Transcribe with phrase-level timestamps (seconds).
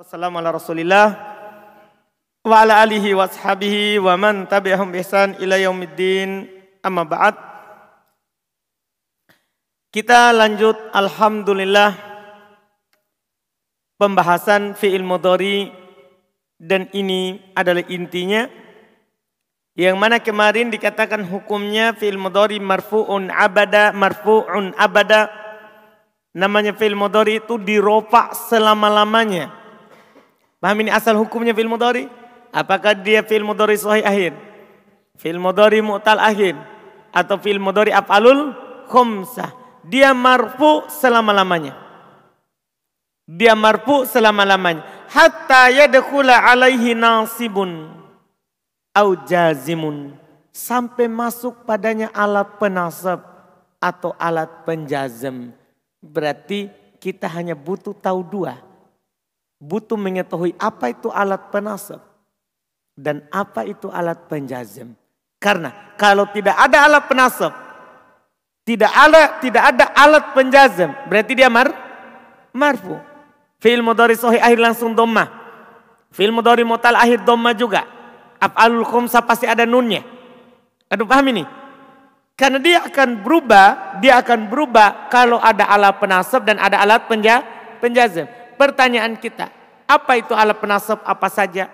[0.00, 1.12] Wassalamu ala rasulillah.
[2.40, 6.48] Wa ala alihi wa wa man tabi'ahum bihsan ila yaumiddin.
[6.80, 7.36] Amma ba'd.
[9.92, 12.00] Kita lanjut alhamdulillah
[14.00, 15.68] pembahasan fi'il mudhari.
[16.56, 18.48] Dan ini adalah intinya
[19.76, 25.28] yang mana kemarin dikatakan hukumnya fi'il mudhari marfu'un abada marfu'un abada.
[26.32, 29.59] Namanya fi'il mudhari itu diropak selama-lamanya
[30.60, 32.04] Paham ini asal hukumnya fil mudhari?
[32.52, 34.32] Apakah dia fil mudhari sahih akhir?
[35.16, 36.52] Fil mudhari mu'tal akhir?
[37.16, 38.52] Atau fil mudhari af'alul
[38.92, 39.56] khumsah?
[39.88, 41.72] Dia marfu selama-lamanya.
[43.24, 44.84] Dia marfu selama-lamanya.
[45.08, 47.96] Hatta yadkhula alaihi nasibun.
[48.92, 50.12] Au jazimun.
[50.52, 53.24] Sampai masuk padanya alat penasab
[53.80, 55.56] atau alat penjazem.
[56.04, 56.68] Berarti
[57.00, 58.69] kita hanya butuh tahu dua
[59.60, 62.00] butuh mengetahui apa itu alat penasab
[62.96, 64.96] dan apa itu alat penjazem.
[65.36, 67.52] Karena kalau tidak ada alat penasab,
[68.64, 71.68] tidak ada tidak ada alat penjazem, berarti dia mar
[72.56, 72.96] marfu.
[73.60, 75.28] Fi'il mudhari akhir langsung dhammah.
[76.16, 77.84] Fi'il mudhari mutal akhir dhammah juga.
[78.40, 80.00] Af'alul khumsa pasti ada nunnya.
[80.88, 81.44] Aduh paham ini?
[82.40, 87.44] Karena dia akan berubah, dia akan berubah kalau ada alat penasab dan ada alat penja,
[87.84, 89.48] penjazem pertanyaan kita,
[89.88, 91.72] apa itu alat penasab apa saja?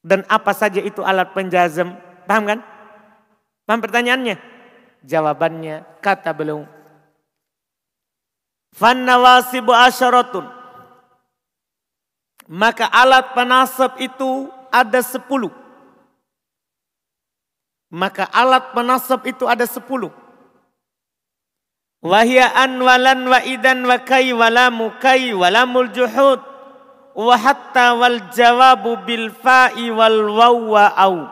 [0.00, 1.92] Dan apa saja itu alat penjazem?
[2.24, 2.58] Paham kan?
[3.68, 4.40] Paham pertanyaannya?
[5.04, 6.64] Jawabannya kata beliau.
[8.72, 10.48] Fannawasibu asyaratun.
[12.48, 15.52] Maka alat penasab itu ada sepuluh.
[17.92, 20.21] Maka alat penasab itu ada sepuluh.
[22.02, 26.42] Wahia an walan wa idan wa kai walamu kai walamul juhud
[27.14, 31.30] wa hatta wal jawabu bil fa'i wal waw wa au.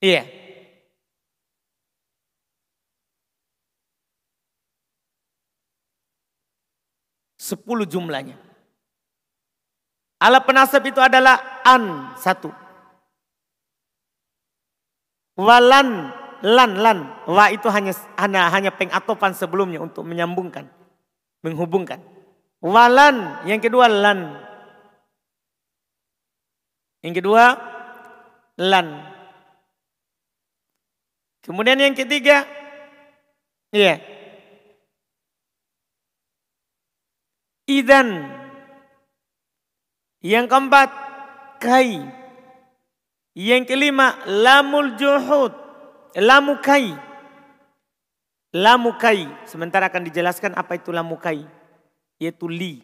[0.00, 0.24] Iya.
[7.36, 8.40] Sepuluh jumlahnya.
[10.24, 12.48] Alat penasab itu adalah an satu.
[15.36, 16.08] Walan
[16.44, 16.98] lan lan.
[17.24, 20.68] Wa itu hanya hanya hanya pengatopan sebelumnya untuk menyambungkan
[21.44, 22.00] menghubungkan.
[22.64, 24.40] Walan yang kedua lan.
[27.04, 27.44] Yang kedua
[28.56, 29.04] lan.
[31.44, 32.48] Kemudian yang ketiga
[33.68, 34.00] iya.
[37.68, 38.32] Idan.
[40.24, 40.88] Yang keempat
[41.60, 42.00] kai.
[43.36, 45.63] Yang kelima lamul juhud
[46.14, 46.94] Lamukai.
[48.54, 49.26] Lamukai.
[49.50, 51.42] Sementara akan dijelaskan apa itu lamukai.
[52.22, 52.78] Yaitu li.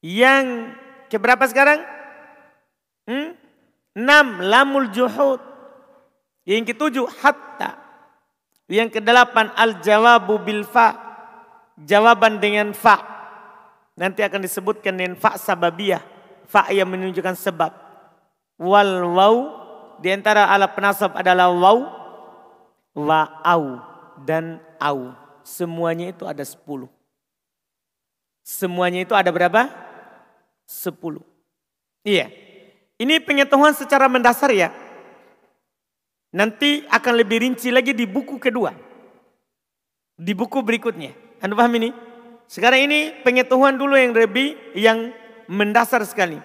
[0.00, 0.72] Yang
[1.12, 1.84] keberapa sekarang?
[3.04, 3.36] Hmm?
[3.92, 4.40] Enam.
[4.40, 5.44] Lamul juhud.
[6.48, 7.76] Yang ketujuh hatta.
[8.68, 10.96] Yang kedelapan al-jawabu bil fa.
[11.76, 12.96] Jawaban dengan fa.
[13.98, 16.00] Nanti akan disebutkan dengan fa sababiyah.
[16.48, 17.72] Fa yang menunjukkan sebab.
[18.56, 19.57] Wal waw
[19.98, 21.78] di antara alat penasab adalah waw,
[22.94, 23.64] wa au
[24.22, 25.14] dan au.
[25.42, 26.86] Semuanya itu ada sepuluh.
[28.44, 29.68] Semuanya itu ada berapa?
[30.64, 31.24] Sepuluh.
[32.04, 32.32] Iya.
[32.98, 34.74] Ini pengetahuan secara mendasar ya.
[36.34, 38.74] Nanti akan lebih rinci lagi di buku kedua.
[40.18, 41.14] Di buku berikutnya.
[41.40, 41.90] Anda paham ini?
[42.48, 45.12] Sekarang ini pengetahuan dulu yang lebih yang
[45.48, 46.40] mendasar sekali.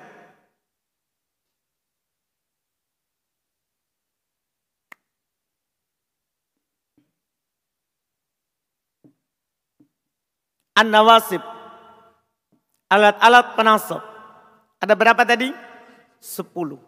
[10.74, 11.42] An-nawasib.
[12.89, 14.01] Alat-alat penasab.
[14.82, 15.53] Ada berapa tadi?
[16.18, 16.82] Sepuluh.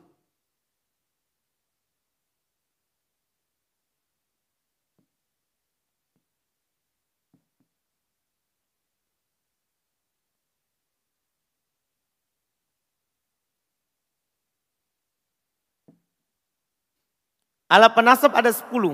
[17.65, 18.93] Alat penasab ada sepuluh.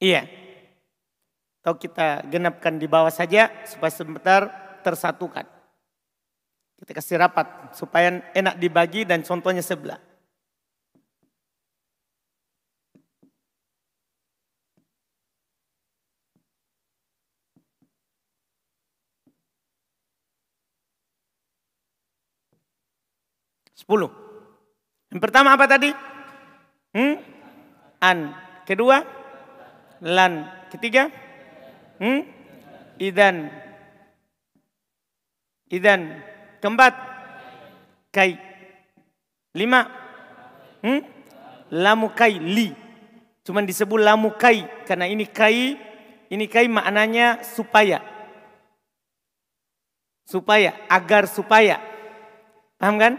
[0.00, 0.41] Iya.
[1.62, 4.40] Atau kita genapkan di bawah saja supaya sebentar
[4.82, 5.46] tersatukan.
[6.82, 10.02] Kita kasih rapat supaya enak dibagi dan contohnya sebelah.
[23.78, 24.10] Sepuluh.
[25.14, 25.94] Yang pertama apa tadi?
[26.94, 27.14] Hmm?
[28.02, 28.18] An.
[28.66, 28.98] Kedua?
[30.02, 30.50] Lan.
[30.70, 31.21] Ketiga?
[32.02, 32.26] Hmm?
[32.98, 33.46] Idan.
[35.70, 36.18] Idan.
[36.58, 36.94] Keempat.
[38.10, 38.34] Kai.
[39.54, 39.86] Lima.
[40.82, 41.06] Hmm?
[41.70, 42.74] Lamu kai li.
[43.46, 44.66] Cuman disebut lamu kai.
[44.82, 45.78] Karena ini kai.
[46.26, 48.02] Ini kai maknanya supaya.
[50.26, 50.74] Supaya.
[50.90, 51.78] Agar supaya.
[52.82, 53.14] Paham kan?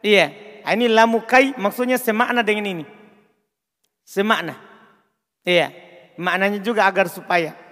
[0.00, 0.32] Iya.
[0.64, 2.84] Ini lamu kai maksudnya semakna dengan ini.
[4.08, 4.56] Semakna.
[5.44, 5.68] Iya.
[6.16, 7.63] Maknanya juga agar supaya.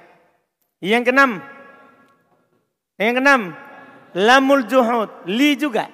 [0.83, 1.39] Yang keenam.
[2.99, 3.43] Yang keenam.
[4.19, 5.09] Lamul juhud.
[5.31, 5.87] Li juga.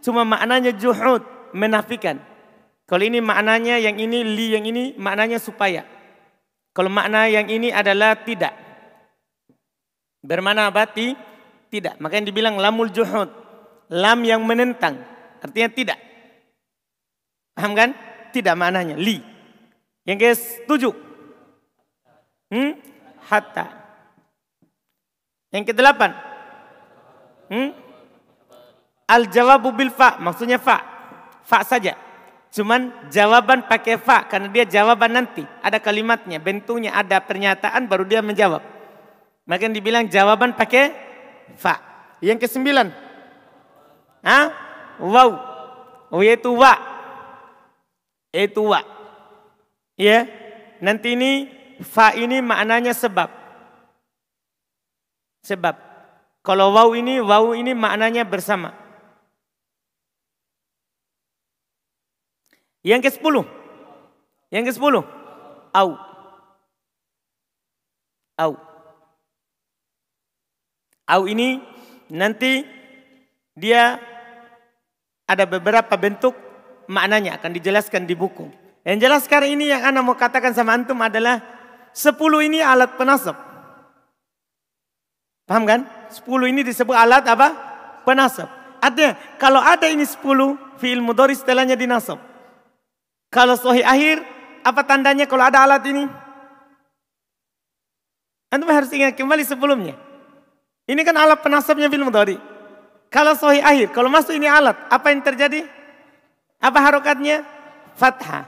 [0.00, 1.26] Cuma maknanya juhud.
[1.50, 2.22] Menafikan.
[2.86, 5.82] Kalau ini maknanya yang ini li yang ini maknanya supaya.
[6.70, 8.54] Kalau makna yang ini adalah tidak.
[10.22, 11.18] Bermana bati
[11.66, 11.98] tidak.
[11.98, 13.26] Makanya dibilang lamul juhud.
[13.90, 15.02] Lam yang menentang.
[15.42, 15.98] Artinya tidak.
[17.58, 17.90] Paham kan?
[18.30, 18.94] Tidak maknanya.
[18.94, 19.18] Li.
[20.06, 20.30] Yang ke
[20.70, 20.94] tujuh.
[22.54, 22.78] Hmm?
[23.26, 23.85] Hatta.
[25.56, 26.12] Yang ke delapan.
[27.48, 27.72] Hmm?
[29.08, 30.84] Al-jawabu bil fa, maksudnya fa.
[31.48, 31.96] Fa saja.
[32.52, 35.48] Cuman jawaban pakai fa karena dia jawaban nanti.
[35.64, 38.60] Ada kalimatnya, bentuknya ada pernyataan baru dia menjawab.
[39.48, 40.92] Maka dibilang jawaban pakai
[41.56, 41.80] fa.
[42.20, 42.92] Yang ke sembilan.
[44.26, 44.46] Hah?
[45.00, 45.30] Wow.
[46.12, 46.74] Oh yaitu wa.
[48.34, 48.84] Yaitu wa.
[49.96, 50.28] Ya.
[50.82, 51.48] Nanti ini
[51.80, 53.45] fa ini maknanya sebab.
[55.46, 55.74] Sebab.
[56.42, 58.74] Kalau waw ini, waw ini maknanya bersama.
[62.82, 63.46] Yang ke sepuluh.
[64.50, 65.02] Yang ke sepuluh.
[65.70, 65.90] Au.
[68.38, 68.52] Au.
[71.06, 71.62] Au ini
[72.10, 72.66] nanti
[73.54, 73.98] dia
[75.26, 76.34] ada beberapa bentuk
[76.90, 78.50] maknanya akan dijelaskan di buku.
[78.86, 81.42] Yang jelas sekarang ini yang Anda mau katakan sama Antum adalah
[81.90, 83.45] sepuluh ini alat penasab.
[85.46, 85.80] Paham kan?
[86.10, 87.54] Sepuluh ini disebut alat apa?
[88.02, 88.50] Penasab.
[88.82, 92.18] Artinya kalau ada ini sepuluh, fi'il mudhari setelahnya dinasab.
[93.30, 94.22] Kalau sohi akhir,
[94.66, 96.04] apa tandanya kalau ada alat ini?
[98.50, 99.94] Antum harus ingat kembali sebelumnya.
[100.86, 102.36] Ini kan alat penasabnya fi'il mudhari.
[103.06, 105.62] Kalau sohi akhir, kalau masuk ini alat, apa yang terjadi?
[106.58, 107.46] Apa harokatnya?
[107.94, 108.44] Fathah.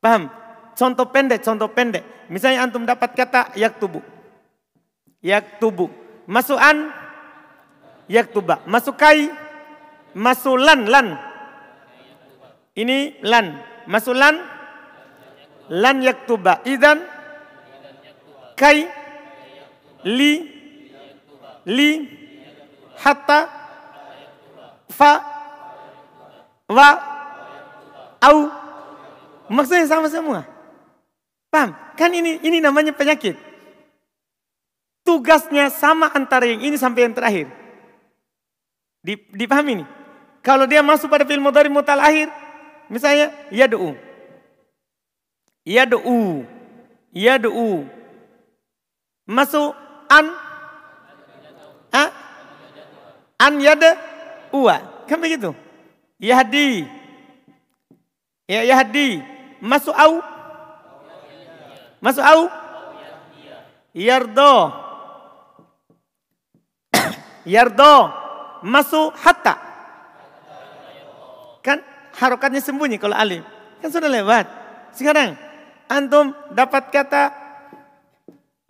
[0.00, 0.32] Paham?
[0.72, 2.02] Contoh pendek, contoh pendek.
[2.32, 4.00] Misalnya antum dapat kata yak tubuh.
[5.20, 6.01] Yak tubuh.
[6.26, 6.94] Masuk an,
[8.06, 8.62] yaktuba.
[8.66, 9.30] Masuk kai,
[10.14, 10.86] masuk lan.
[12.72, 13.58] Ini lan.
[13.90, 14.38] Masuk lan,
[15.68, 16.62] lan yaktuba.
[16.64, 17.02] Idan,
[18.54, 18.86] kai,
[20.06, 20.32] li,
[21.66, 21.90] li,
[23.02, 23.40] hatta,
[24.88, 25.12] fa,
[26.70, 26.88] wa,
[28.22, 28.38] au.
[29.52, 30.48] Maksudnya sama semua.
[31.52, 31.76] Paham?
[31.98, 33.51] Kan ini ini namanya penyakit.
[35.02, 37.50] Tugasnya sama antara yang ini sampai yang terakhir.
[39.34, 39.84] Dipahami ini?
[40.42, 42.30] Kalau dia masuk pada film dari mutal akhir,
[42.86, 43.94] misalnya ya do'u.
[45.66, 46.46] Ya do'u.
[47.14, 47.86] Ya do'u.
[49.26, 49.74] Masuk
[50.10, 50.26] an.
[51.94, 52.04] Ha?
[53.38, 53.98] An yada
[54.54, 54.78] uwa.
[55.06, 55.54] Kan begitu?
[56.18, 56.86] Yahdi.
[58.46, 59.22] Ya yahdi.
[59.62, 60.22] Masuk au.
[62.02, 62.50] Masuk au.
[63.94, 64.81] Yardo.
[67.42, 68.10] Yardo
[68.62, 69.58] masuk hatta.
[71.62, 71.82] Kan
[72.18, 73.42] harokatnya sembunyi kalau alif.
[73.82, 74.46] Kan sudah lewat.
[74.94, 75.34] Sekarang
[75.90, 77.34] antum dapat kata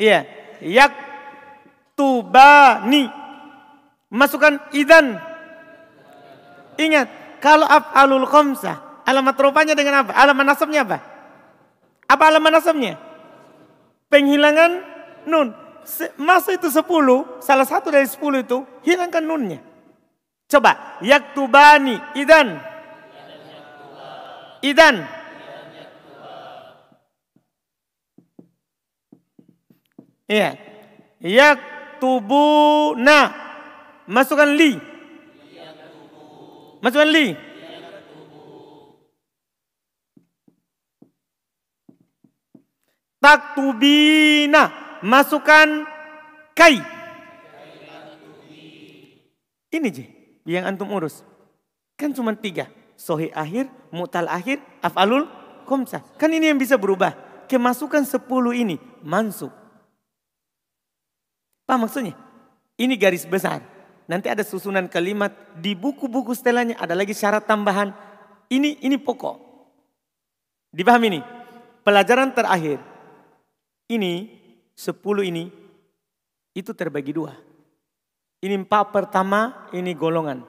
[0.01, 0.25] iya,
[0.61, 0.93] yak
[1.97, 3.09] tubani.
[4.13, 5.17] Masukkan idan.
[6.77, 7.09] Ingat,
[7.41, 10.13] kalau af'alul khamsah, alamat rupanya dengan apa?
[10.13, 10.99] Alamat nasabnya apa?
[12.13, 13.01] Apa alamat nasabnya?
[14.13, 14.85] Penghilangan
[15.25, 15.62] nun.
[16.15, 19.59] Masa itu sepuluh, salah satu dari sepuluh itu hilangkan nunnya.
[20.47, 22.59] Coba, yaktubani, idan.
[24.63, 25.03] Idan.
[30.31, 30.55] Iya.
[31.19, 33.21] Yaktubuna.
[34.07, 34.79] Masukkan li.
[36.83, 37.27] Masukkan li.
[43.23, 45.85] Taktubina masukkan
[46.55, 46.79] kai.
[49.73, 50.05] Ini je
[50.47, 51.27] yang antum urus.
[51.99, 52.71] Kan cuma tiga.
[52.95, 55.27] Sohi akhir, mutal akhir, af'alul
[55.67, 56.05] komsa.
[56.21, 57.15] Kan ini yang bisa berubah.
[57.51, 59.51] Kemasukan sepuluh ini, mansuk.
[61.67, 62.15] Apa maksudnya?
[62.77, 63.65] Ini garis besar.
[64.09, 67.97] Nanti ada susunan kalimat di buku-buku setelahnya ada lagi syarat tambahan.
[68.53, 69.37] Ini ini pokok.
[70.73, 71.21] Dipahami ini?
[71.81, 72.77] Pelajaran terakhir.
[73.89, 74.42] Ini
[74.73, 75.53] Sepuluh ini
[76.53, 77.33] itu terbagi dua.
[78.43, 80.43] Ini empat pertama, ini golongan.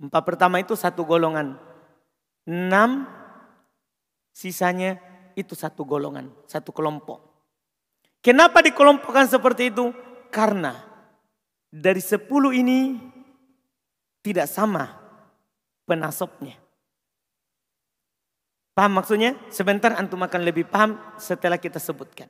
[0.00, 1.54] Empat pertama itu satu golongan.
[2.48, 3.06] Enam,
[4.34, 4.98] sisanya
[5.36, 7.22] itu satu golongan, satu kelompok.
[8.20, 9.94] Kenapa dikelompokkan seperti itu?
[10.32, 10.74] Karena
[11.70, 12.98] dari sepuluh ini
[14.20, 14.90] tidak sama
[15.86, 16.58] penasopnya.
[18.74, 19.36] Paham maksudnya?
[19.52, 22.26] Sebentar antum akan lebih paham setelah kita sebutkan.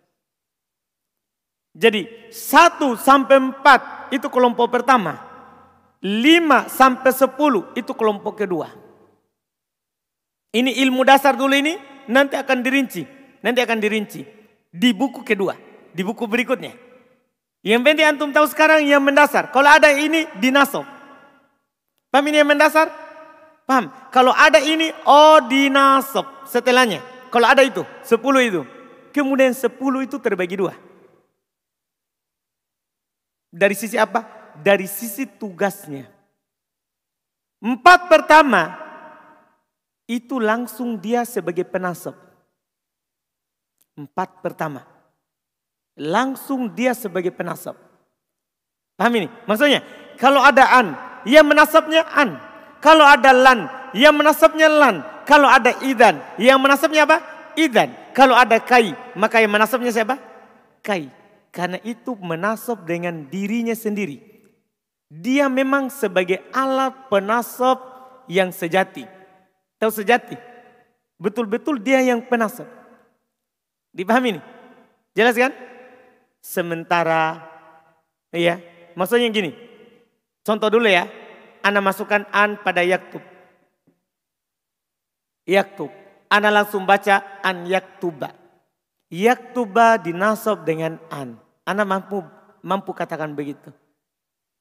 [1.71, 5.23] Jadi satu sampai empat itu kelompok pertama.
[6.03, 8.73] Lima sampai sepuluh itu kelompok kedua.
[10.51, 11.79] Ini ilmu dasar dulu ini
[12.11, 13.07] nanti akan dirinci.
[13.41, 14.21] Nanti akan dirinci.
[14.71, 15.55] Di buku kedua.
[15.95, 16.75] Di buku berikutnya.
[17.61, 19.53] Yang penting antum tahu sekarang yang mendasar.
[19.53, 20.83] Kalau ada ini dinasob.
[22.11, 22.91] Paham ini yang mendasar?
[23.69, 23.93] Paham?
[24.11, 26.99] Kalau ada ini oh dinasob setelahnya.
[27.31, 28.67] Kalau ada itu, sepuluh itu.
[29.15, 30.75] Kemudian sepuluh itu terbagi dua.
[33.51, 34.27] Dari sisi apa?
[34.55, 36.07] Dari sisi tugasnya.
[37.61, 38.79] Empat pertama
[40.09, 42.17] itu langsung dia sebagai penasab.
[43.99, 44.87] Empat pertama.
[45.99, 47.77] Langsung dia sebagai penasab.
[48.97, 49.29] Paham ini?
[49.45, 49.85] Maksudnya
[50.17, 50.97] kalau ada an,
[51.29, 52.41] yang menasabnya an.
[52.81, 55.05] Kalau ada lan, yang menasabnya lan.
[55.29, 57.21] Kalau ada idan, yang menasabnya apa?
[57.55, 57.93] Idan.
[58.17, 60.17] Kalau ada kai, maka yang menasabnya siapa?
[60.81, 61.20] Kai.
[61.51, 64.23] Karena itu menasab dengan dirinya sendiri.
[65.11, 67.79] Dia memang sebagai alat penasab
[68.31, 69.03] yang sejati.
[69.83, 70.39] Tahu sejati?
[71.19, 72.71] Betul-betul dia yang penasab.
[73.91, 74.41] Dipahami ini?
[75.19, 75.51] Jelas kan?
[76.41, 77.43] Sementara,
[78.33, 78.63] iya,
[78.97, 79.53] maksudnya gini.
[80.41, 81.11] Contoh dulu ya,
[81.61, 83.21] Anda masukkan an pada yaktub.
[85.45, 85.91] Yaktub.
[86.31, 88.40] Anda langsung baca an yaktuba.
[89.11, 91.35] Yaktuba dinasab dengan an.
[91.67, 92.23] Anda mampu
[92.63, 93.75] mampu katakan begitu.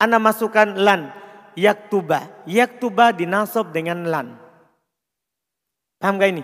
[0.01, 1.13] Anda masukkan lan.
[1.53, 2.25] Yaktuba.
[2.49, 4.41] Yaktuba dinasab dengan lan.
[6.01, 6.43] Paham gak ini?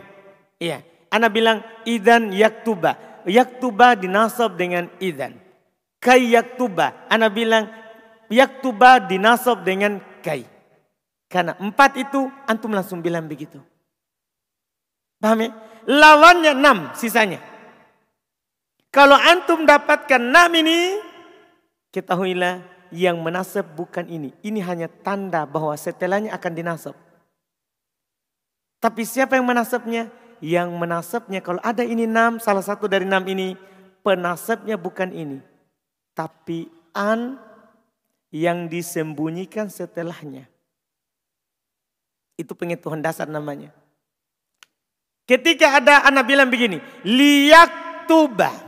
[0.61, 0.85] Iya.
[1.09, 3.23] Anda bilang idan yaktuba.
[3.25, 5.41] Yaktuba dinasab dengan idan.
[5.97, 7.09] Kai yaktuba.
[7.09, 7.65] Anda bilang
[8.29, 10.45] yaktuba dinasab dengan kai.
[11.25, 13.57] Karena empat itu antum langsung bilang begitu.
[15.17, 15.49] Paham ya?
[15.89, 17.54] Lawannya enam sisanya.
[18.95, 20.95] Kalau antum dapatkan enam ini,
[21.91, 22.63] ketahuilah
[22.95, 24.31] yang menasab bukan ini.
[24.39, 26.95] Ini hanya tanda bahwa setelahnya akan dinasab.
[28.79, 30.07] Tapi siapa yang menasabnya?
[30.39, 33.59] Yang menasabnya kalau ada ini enam, salah satu dari enam ini,
[33.99, 35.43] penasabnya bukan ini.
[36.15, 37.35] Tapi an
[38.31, 40.47] yang disembunyikan setelahnya.
[42.39, 43.75] Itu pengetahuan dasar namanya.
[45.27, 48.64] Ketika ada anak bilang begini, liyak tubah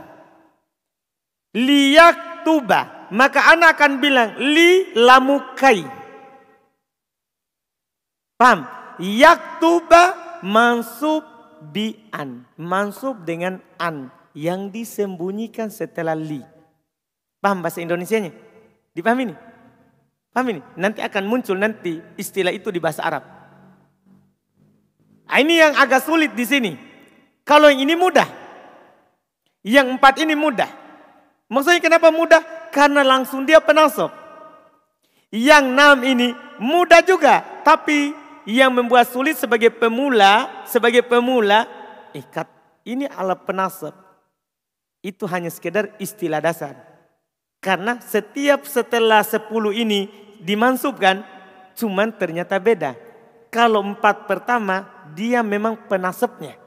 [1.58, 3.10] liyak tuba.
[3.10, 5.82] Maka anak akan bilang li lamukai.
[8.38, 8.68] Paham?
[9.00, 11.24] Yaktuba mansub
[11.72, 12.46] bi an.
[12.54, 14.12] Mansub dengan an.
[14.36, 16.44] Yang disembunyikan setelah li.
[17.42, 18.30] Paham bahasa Indonesianya?
[18.94, 19.34] Dipahami ini?
[20.30, 20.60] Paham ini?
[20.78, 23.24] Nanti akan muncul nanti istilah itu di bahasa Arab.
[25.28, 26.72] Nah, ini yang agak sulit di sini.
[27.46, 28.28] Kalau yang ini mudah.
[29.64, 30.87] Yang empat ini mudah.
[31.48, 32.44] Maksudnya kenapa mudah?
[32.68, 34.12] Karena langsung dia penasab.
[35.32, 36.28] Yang enam ini
[36.60, 37.40] mudah juga.
[37.64, 38.12] Tapi
[38.44, 41.64] yang membuat sulit sebagai pemula, sebagai pemula,
[42.12, 42.48] ikat
[42.84, 43.96] ini alat penasab.
[45.00, 46.76] Itu hanya sekedar istilah dasar.
[47.64, 50.12] Karena setiap setelah sepuluh ini
[50.44, 51.24] dimansubkan,
[51.74, 52.92] cuman ternyata beda.
[53.48, 54.84] Kalau empat pertama,
[55.16, 56.60] dia memang penasabnya.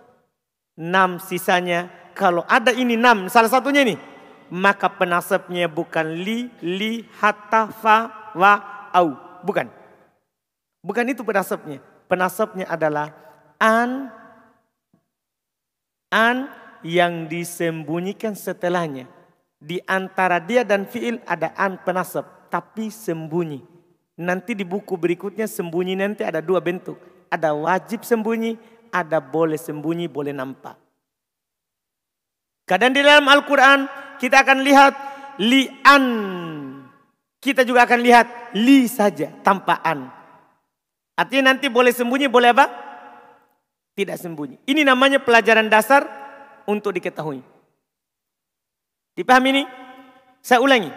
[0.74, 1.86] Enam sisanya,
[2.18, 4.11] kalau ada ini enam, salah satunya ini
[4.52, 8.60] maka penasabnya bukan li, li, hatta, fa, wa,
[8.92, 9.16] au.
[9.48, 9.72] Bukan.
[10.84, 11.80] Bukan itu penasabnya.
[12.12, 13.16] Penasabnya adalah
[13.56, 14.12] an,
[16.12, 16.52] an
[16.84, 19.08] yang disembunyikan setelahnya.
[19.56, 23.64] Di antara dia dan fiil ada an penasab, tapi sembunyi.
[24.20, 27.00] Nanti di buku berikutnya sembunyi nanti ada dua bentuk.
[27.32, 28.60] Ada wajib sembunyi,
[28.92, 30.76] ada boleh sembunyi, boleh nampak.
[32.68, 34.94] Kadang di dalam Al-Quran kita akan lihat
[35.42, 36.06] li'an.
[37.42, 40.06] Kita juga akan lihat li saja tanpa an.
[41.18, 42.70] Artinya nanti boleh sembunyi, boleh apa?
[43.98, 44.62] Tidak sembunyi.
[44.70, 46.06] Ini namanya pelajaran dasar
[46.70, 47.42] untuk diketahui.
[49.18, 49.64] Dipahami ini?
[50.46, 50.94] Saya ulangi.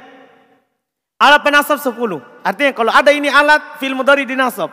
[1.16, 1.96] Alat penasab 10.
[2.44, 4.68] Artinya kalau ada ini alat fil mudari dinasab.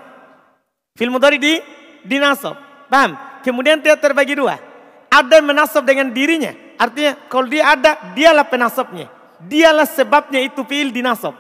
[1.00, 1.56] Fil mudari di
[2.04, 2.60] dinasab.
[2.92, 3.16] Paham?
[3.48, 4.60] Kemudian dia terbagi dua.
[5.08, 6.52] Ada menasab dengan dirinya.
[6.82, 9.06] Artinya kalau dia ada, dialah penasabnya.
[9.38, 11.38] Dialah sebabnya itu fiil dinasab.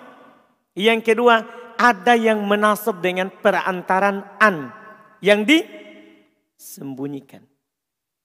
[0.77, 1.41] Yang kedua,
[1.81, 4.69] ada yang menasab dengan perantaran an
[5.17, 7.41] yang disembunyikan.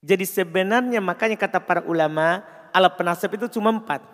[0.05, 4.05] Jadi sebenarnya makanya kata para ulama, alat penasab itu cuma empat.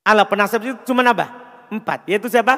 [0.00, 1.28] Alat penasab itu cuma apa?
[1.68, 2.08] Empat.
[2.08, 2.56] Yaitu siapa?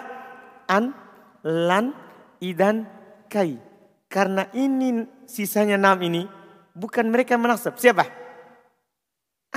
[0.70, 0.94] An,
[1.42, 1.90] lan,
[2.38, 2.86] idan,
[3.26, 3.58] kai.
[4.06, 6.22] Karena ini sisanya enam ini
[6.70, 7.82] bukan mereka menasab.
[7.82, 8.27] Siapa?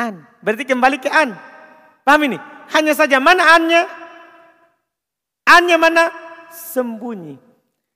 [0.01, 0.25] An.
[0.41, 1.37] Berarti kembali ke an.
[2.01, 2.37] Paham ini?
[2.73, 3.85] Hanya saja mana annya?
[5.45, 6.09] Annya mana?
[6.49, 7.37] Sembunyi.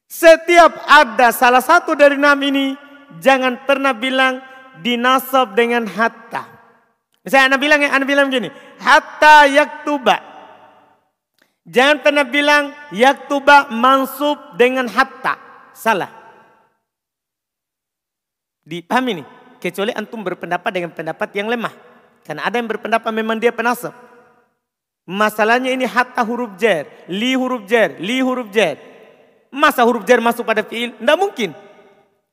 [0.06, 2.78] Setiap ada salah satu dari enam ini,
[3.18, 4.38] jangan pernah bilang
[4.86, 6.46] dinasab dengan hatta.
[7.26, 10.22] Misalnya anak bilang, anak bilang begini, hatta yaktuba.
[11.66, 15.42] Jangan pernah bilang yaktuba mansub dengan hatta.
[15.74, 16.14] Salah.
[18.62, 19.28] Dipahami nih?
[19.58, 21.74] Kecuali antum berpendapat dengan pendapat yang lemah.
[22.26, 23.94] Karena ada yang berpendapat memang dia penasab.
[25.06, 28.82] Masalahnya ini hatta huruf jer, li huruf jer, li huruf jer.
[29.54, 30.98] Masa huruf jer masuk pada fiil?
[30.98, 31.54] Tidak mungkin.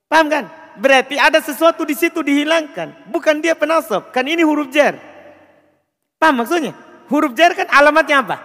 [0.08, 0.44] Paham kan?
[0.80, 3.12] Berarti ada sesuatu di situ dihilangkan.
[3.12, 4.08] Bukan dia penasab.
[4.08, 4.96] Kan ini huruf jar.
[6.16, 6.72] Paham maksudnya?
[7.12, 8.36] Huruf jar kan alamatnya apa?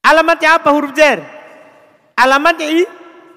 [0.00, 1.20] Alamatnya apa huruf jar?
[2.16, 2.88] Alamatnya i,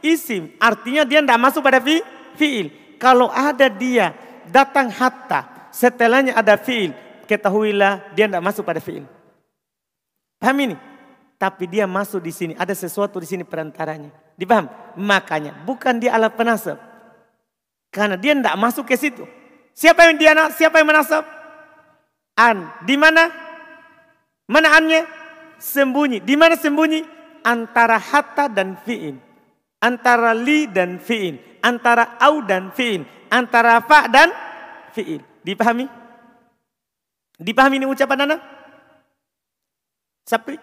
[0.01, 0.55] isim.
[0.57, 1.99] Artinya dia tidak masuk pada fi,
[2.39, 2.71] fiil.
[2.95, 4.15] Kalau ada dia
[4.47, 5.54] datang hatta.
[5.75, 6.95] Setelahnya ada fiil.
[7.27, 9.03] Ketahuilah dia tidak masuk pada fiil.
[10.39, 10.75] Paham ini?
[11.35, 12.53] Tapi dia masuk di sini.
[12.55, 14.07] Ada sesuatu di sini perantaranya.
[14.39, 14.71] Dipaham?
[14.95, 16.79] Makanya bukan dia alat penasab.
[17.91, 19.27] Karena dia tidak masuk ke situ.
[19.75, 21.27] Siapa yang dia siapa yang menasab?
[22.39, 22.71] An.
[22.87, 23.27] Di mana?
[24.47, 25.03] Mana annya?
[25.59, 26.23] Sembunyi.
[26.23, 27.03] Di mana sembunyi?
[27.43, 29.19] Antara hatta dan fi'in.
[29.83, 31.35] Antara li dan fi'in.
[31.59, 33.03] Antara au dan fi'in.
[33.27, 34.31] Antara fa dan
[34.95, 35.34] fi'il.
[35.45, 35.85] Dipahami?
[37.37, 38.39] Dipahami ini ucapan anak?
[40.25, 40.57] Sapri?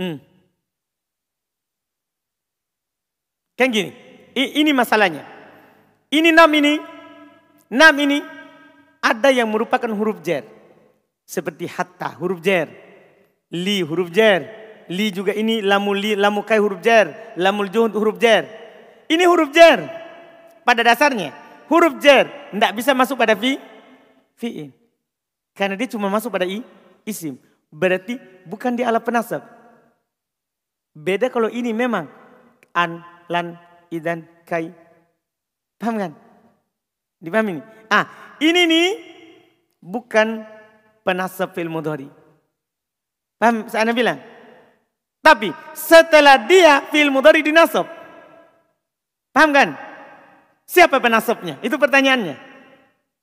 [0.00, 0.16] Hmm.
[3.52, 3.92] Kan gini,
[4.32, 5.28] ini masalahnya.
[6.08, 6.80] Ini enam ini,
[7.68, 8.24] enam ini
[9.04, 10.48] ada yang merupakan huruf jer.
[11.28, 12.72] Seperti hatta, huruf jer.
[13.52, 14.59] Li, huruf jer.
[14.90, 17.14] Li juga ini lamul li, lamu kai huruf jer.
[17.38, 18.42] Lamul juhud huruf jer.
[19.06, 19.78] Ini huruf jer.
[20.66, 21.30] Pada dasarnya,
[21.70, 23.58] huruf jer tidak bisa masuk pada fi,
[24.38, 24.70] fi'in.
[25.54, 26.62] Karena dia cuma masuk pada i,
[27.06, 27.38] isim.
[27.70, 29.42] Berarti bukan di alat penasab.
[30.90, 32.10] Beda kalau ini memang
[32.74, 33.54] an, lan,
[33.94, 34.74] idan, kai.
[35.78, 36.12] Paham kan?
[37.22, 37.62] Dipaham ini?
[37.86, 38.88] Ah, ini nih
[39.78, 40.44] bukan
[41.06, 42.10] penasab fil mudhari.
[43.38, 44.29] Paham saya bilang?
[45.20, 47.84] Tapi setelah dia fil mudhari dinasab.
[49.30, 49.68] Paham kan?
[50.64, 51.60] Siapa penasabnya?
[51.60, 52.36] Itu pertanyaannya.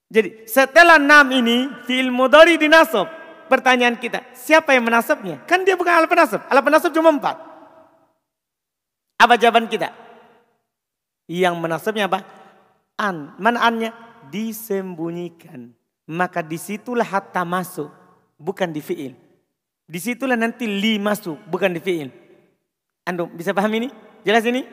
[0.08, 3.10] Jadi setelah enam ini fil mudhari dinasab.
[3.48, 5.40] Pertanyaan kita, siapa yang menasabnya?
[5.48, 6.44] Kan dia bukan alat penasab.
[6.52, 7.40] Alat penasab cuma empat.
[9.16, 9.96] Apa jawaban kita?
[11.32, 12.28] Yang menasabnya apa?
[13.00, 13.36] An.
[13.40, 13.96] Mana annya?
[14.28, 15.72] Disembunyikan.
[16.12, 17.88] Maka di situlah hatta masuk.
[18.36, 19.16] Bukan di fi'il.
[19.88, 21.40] Di situlah nanti li masuk.
[21.48, 22.12] Bukan di fi'il.
[23.08, 23.88] Antum bisa paham ini?
[24.28, 24.68] Jelas ini?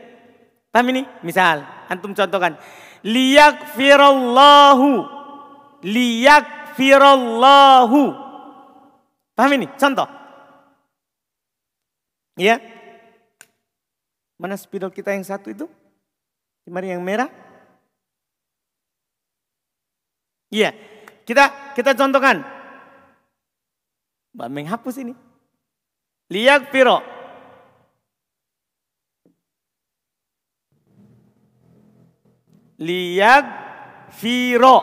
[0.74, 1.06] Paham ini?
[1.22, 2.58] Misal, antum contohkan.
[3.06, 5.06] Liyakfirallahu.
[5.86, 8.02] Liyakfirallahu.
[9.38, 9.70] Paham ini?
[9.78, 10.10] Contoh.
[12.34, 12.58] Ya.
[14.34, 15.70] Mana spidol kita yang satu itu?
[16.66, 17.30] Mari yang merah.
[20.50, 20.74] Iya,
[21.26, 22.53] kita kita contohkan.
[24.34, 25.14] Menghapus ini.
[26.30, 26.98] Liak piro.
[32.82, 33.46] Liak
[34.18, 34.78] firo.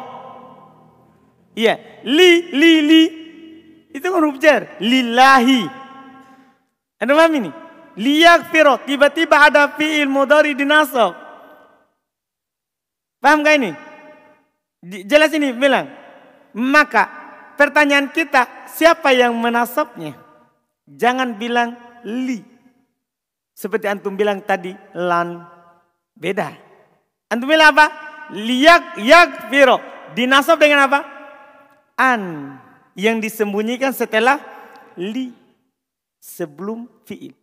[1.51, 1.75] Iya,
[2.07, 3.03] li li li.
[3.91, 4.79] Itu kan huruf jar.
[4.79, 5.67] Lillahi.
[7.03, 7.51] Anda paham ini?
[7.97, 11.15] liyakfiro tiba-tiba ada fiil mudhari dinasab.
[13.21, 13.71] Paham gak ini?
[15.05, 15.89] Jelas ini bilang.
[16.51, 17.20] Maka
[17.61, 20.17] pertanyaan kita siapa yang menasabnya?
[20.89, 22.41] Jangan bilang li.
[23.53, 25.45] Seperti antum bilang tadi lan.
[26.17, 26.49] Beda.
[27.29, 27.85] Antum bilang apa?
[28.33, 29.77] Liyak yakfiro.
[30.17, 30.99] Dinasab dengan apa?
[31.93, 32.57] An.
[32.97, 34.41] Yang disembunyikan setelah
[34.97, 35.29] li.
[36.17, 37.37] Sebelum fiil.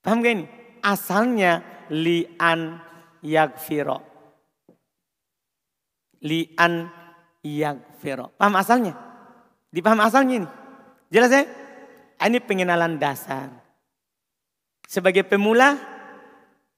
[0.00, 0.44] Paham gak ini?
[0.80, 1.60] Asalnya
[1.92, 2.80] li'an
[3.20, 4.02] yagfiro.
[6.24, 7.01] Li'an
[7.42, 8.30] yagfiro.
[8.38, 8.94] Paham asalnya?
[9.74, 10.48] Dipaham asalnya ini?
[11.12, 11.44] Jelas ya?
[12.22, 13.50] Ini pengenalan dasar.
[14.86, 15.76] Sebagai pemula,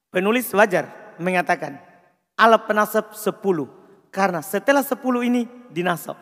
[0.09, 0.89] penulis wajar
[1.21, 1.79] mengatakan
[2.35, 3.85] alat penasab 10.
[4.15, 5.43] Karena setelah sepuluh ini
[5.75, 6.15] dinasab.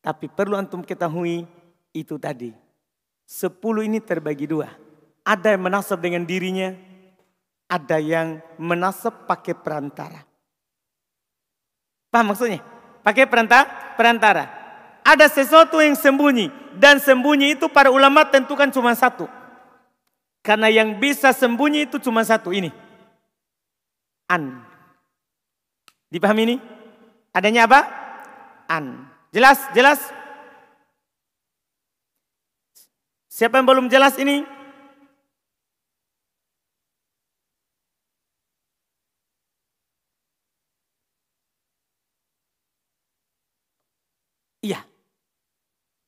[0.00, 1.44] Tapi perlu antum ketahui
[1.92, 2.56] itu tadi.
[3.28, 4.72] Sepuluh ini terbagi dua.
[5.20, 6.72] Ada yang menasab dengan dirinya.
[7.68, 10.24] Ada yang menasab pakai perantara.
[12.08, 12.64] Paham maksudnya?
[13.06, 13.94] Pakai perantara?
[13.94, 14.44] Perantara.
[15.06, 16.50] Ada sesuatu yang sembunyi.
[16.74, 19.30] Dan sembunyi itu para ulama tentukan cuma satu.
[20.42, 22.74] Karena yang bisa sembunyi itu cuma satu ini.
[24.26, 24.58] An.
[26.10, 26.56] Dipahami ini?
[27.30, 27.80] Adanya apa?
[28.66, 29.06] An.
[29.30, 29.62] Jelas?
[29.70, 30.02] Jelas?
[33.30, 34.42] Siapa yang belum jelas ini?
[44.66, 44.82] Iya.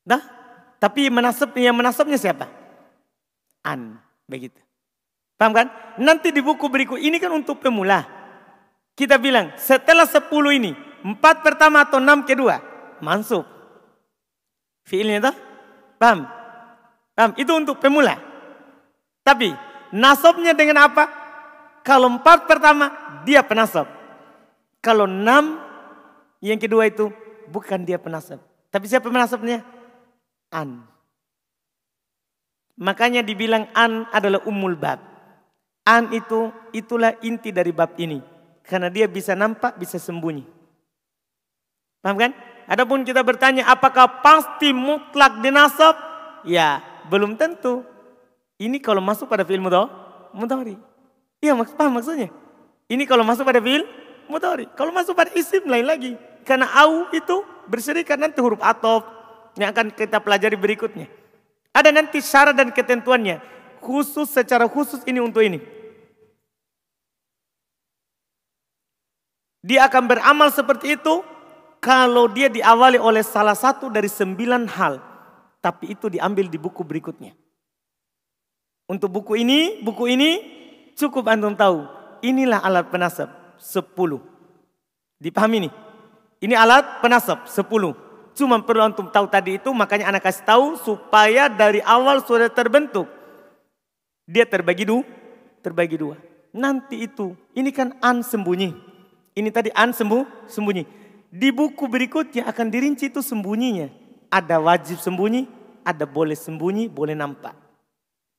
[0.08, 0.24] Nah,
[0.80, 2.48] tapi menasab yang menasabnya siapa?
[3.60, 4.56] An, begitu.
[5.36, 5.68] Paham kan?
[6.00, 8.08] Nanti di buku berikut ini kan untuk pemula.
[8.96, 12.58] Kita bilang setelah sepuluh ini, empat pertama atau enam kedua,
[13.04, 13.44] mansub.
[14.88, 15.32] Fiilnya itu,
[16.00, 16.26] paham?
[17.12, 17.30] Paham?
[17.36, 18.16] Itu untuk pemula.
[19.22, 19.52] Tapi
[19.92, 21.04] nasabnya dengan apa?
[21.84, 22.90] Kalau empat pertama
[23.22, 23.86] dia penasab.
[24.80, 25.60] Kalau enam
[26.40, 27.12] yang kedua itu
[27.46, 28.40] bukan dia penasab.
[28.72, 29.77] Tapi siapa penasabnya?
[30.48, 30.84] An.
[32.78, 35.02] Makanya dibilang an adalah umul bab.
[35.82, 38.22] An itu itulah inti dari bab ini.
[38.62, 40.46] Karena dia bisa nampak, bisa sembunyi.
[41.98, 42.30] Paham kan?
[42.68, 45.96] Adapun kita bertanya apakah pasti mutlak dinasab?
[46.46, 47.82] Ya, belum tentu.
[48.60, 50.78] Ini kalau masuk pada fi'il mudhari.
[51.40, 52.30] Iya, mak paham maksudnya?
[52.86, 53.88] Ini kalau masuk pada fi'il
[54.30, 54.70] mudhari.
[54.78, 56.14] Kalau masuk pada isim lain lagi.
[56.46, 59.17] Karena au itu berserikat nanti huruf atof
[59.58, 61.10] yang akan kita pelajari berikutnya.
[61.74, 63.42] Ada nanti syarat dan ketentuannya.
[63.82, 65.58] Khusus secara khusus ini untuk ini.
[69.62, 71.20] Dia akan beramal seperti itu
[71.82, 74.94] kalau dia diawali oleh salah satu dari sembilan hal.
[75.58, 77.34] Tapi itu diambil di buku berikutnya.
[78.88, 80.30] Untuk buku ini, buku ini
[80.96, 81.84] cukup antum tahu.
[82.24, 83.28] Inilah alat penasab.
[83.60, 84.22] Sepuluh.
[85.18, 85.72] Dipahami nih?
[86.46, 87.44] Ini alat penasab.
[87.50, 88.07] Sepuluh.
[88.38, 93.10] Cuma perlu antum tahu tadi itu makanya anak kasih tahu supaya dari awal sudah terbentuk.
[94.30, 95.02] Dia terbagi dua.
[95.58, 96.14] Terbagi dua.
[96.54, 97.34] Nanti itu.
[97.50, 98.70] Ini kan an sembunyi.
[99.34, 100.86] Ini tadi an sembuh, sembunyi.
[101.34, 103.90] Di buku berikutnya akan dirinci itu sembunyinya.
[104.30, 105.50] Ada wajib sembunyi,
[105.82, 107.58] ada boleh sembunyi, boleh nampak.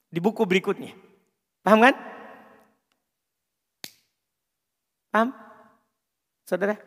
[0.08, 0.96] Di buku berikutnya.
[1.60, 1.96] Paham kan?
[5.12, 5.30] Paham?
[6.48, 6.80] Saudara?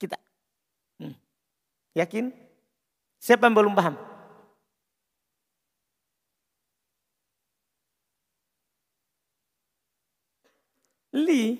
[0.00, 0.16] Kita.
[0.96, 1.14] Hmm.
[1.94, 2.30] Yakin?
[3.20, 3.94] Siapa yang belum paham?
[11.10, 11.58] Li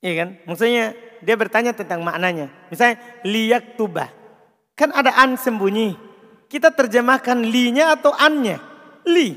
[0.00, 0.28] Iya kan?
[0.48, 2.48] Maksudnya dia bertanya tentang maknanya.
[2.72, 4.08] Misalnya liyak tubah.
[4.72, 5.92] Kan ada an sembunyi.
[6.48, 8.58] Kita terjemahkan li-nya atau an-nya?
[9.04, 9.36] Li.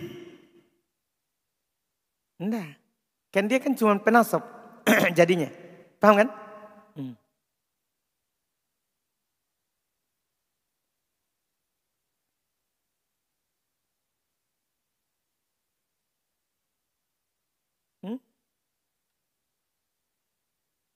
[2.40, 2.80] Enggak.
[3.30, 4.42] Kan dia kan cuma penasab
[5.20, 5.52] jadinya.
[6.00, 6.30] Paham kan?
[6.96, 7.14] Hmm.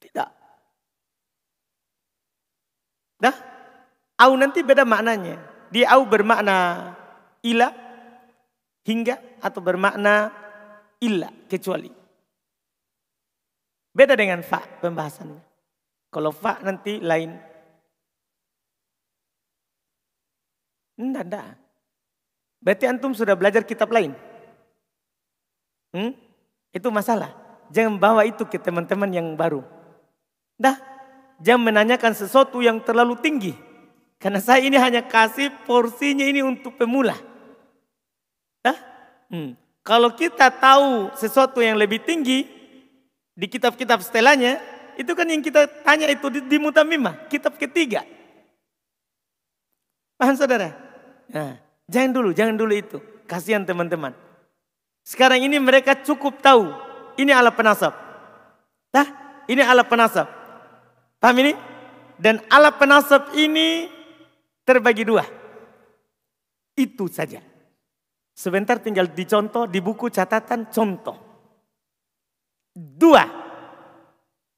[0.07, 0.29] Tidak.
[3.17, 3.35] Dah,
[4.21, 5.41] au nanti beda maknanya.
[5.73, 6.93] Dia au bermakna
[7.43, 7.69] ila
[8.87, 10.31] hingga atau bermakna
[11.03, 11.91] illa kecuali.
[13.91, 15.41] Beda dengan fa pembahasannya.
[16.13, 17.33] Kalau fa nanti lain.
[20.97, 21.47] Enggak, enggak.
[22.61, 24.13] Berarti antum sudah belajar kitab lain.
[25.93, 26.26] Hmm?
[26.71, 27.33] Itu masalah.
[27.71, 29.63] Jangan bawa itu ke teman-teman yang baru.
[30.55, 30.79] Dah,
[31.43, 33.53] jangan menanyakan sesuatu yang terlalu tinggi.
[34.17, 37.13] Karena saya ini hanya kasih porsinya ini untuk pemula.
[38.65, 38.77] Dah?
[39.29, 39.53] Hmm.
[39.85, 42.43] Kalau kita tahu sesuatu yang lebih tinggi
[43.37, 44.59] di kitab-kitab setelahnya,
[44.97, 48.03] itu kan yang kita tanya itu di, di Mutamimah, kitab ketiga.
[50.17, 50.73] Paham saudara?
[51.29, 52.97] Nah, jangan dulu, jangan dulu itu.
[53.29, 54.17] Kasihan teman-teman.
[55.07, 56.67] Sekarang ini mereka cukup tahu
[57.15, 57.95] ini alat penasab.
[58.91, 59.07] Dah,
[59.47, 60.27] ini alat penasab.
[61.23, 61.55] Paham ini?
[62.19, 63.87] Dan alat penasab ini
[64.67, 65.23] terbagi dua.
[66.75, 67.39] Itu saja.
[68.35, 71.15] Sebentar tinggal dicontoh di buku catatan contoh.
[72.75, 73.23] Dua.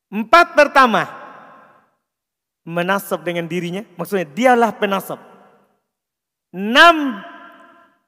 [0.09, 1.05] Empat pertama.
[2.65, 3.85] Menasab dengan dirinya.
[3.95, 5.21] Maksudnya dialah penasab.
[6.51, 7.21] Enam.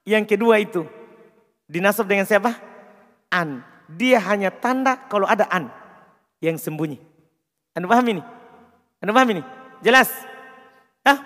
[0.02, 1.01] Yang kedua itu.
[1.72, 2.52] Dinasab dengan siapa?
[3.32, 3.64] An.
[3.88, 5.72] Dia hanya tanda kalau ada an.
[6.44, 7.00] Yang sembunyi.
[7.72, 8.22] Anda paham ini?
[9.00, 9.42] Anda paham ini?
[9.80, 10.12] Jelas?
[11.00, 11.18] Ah?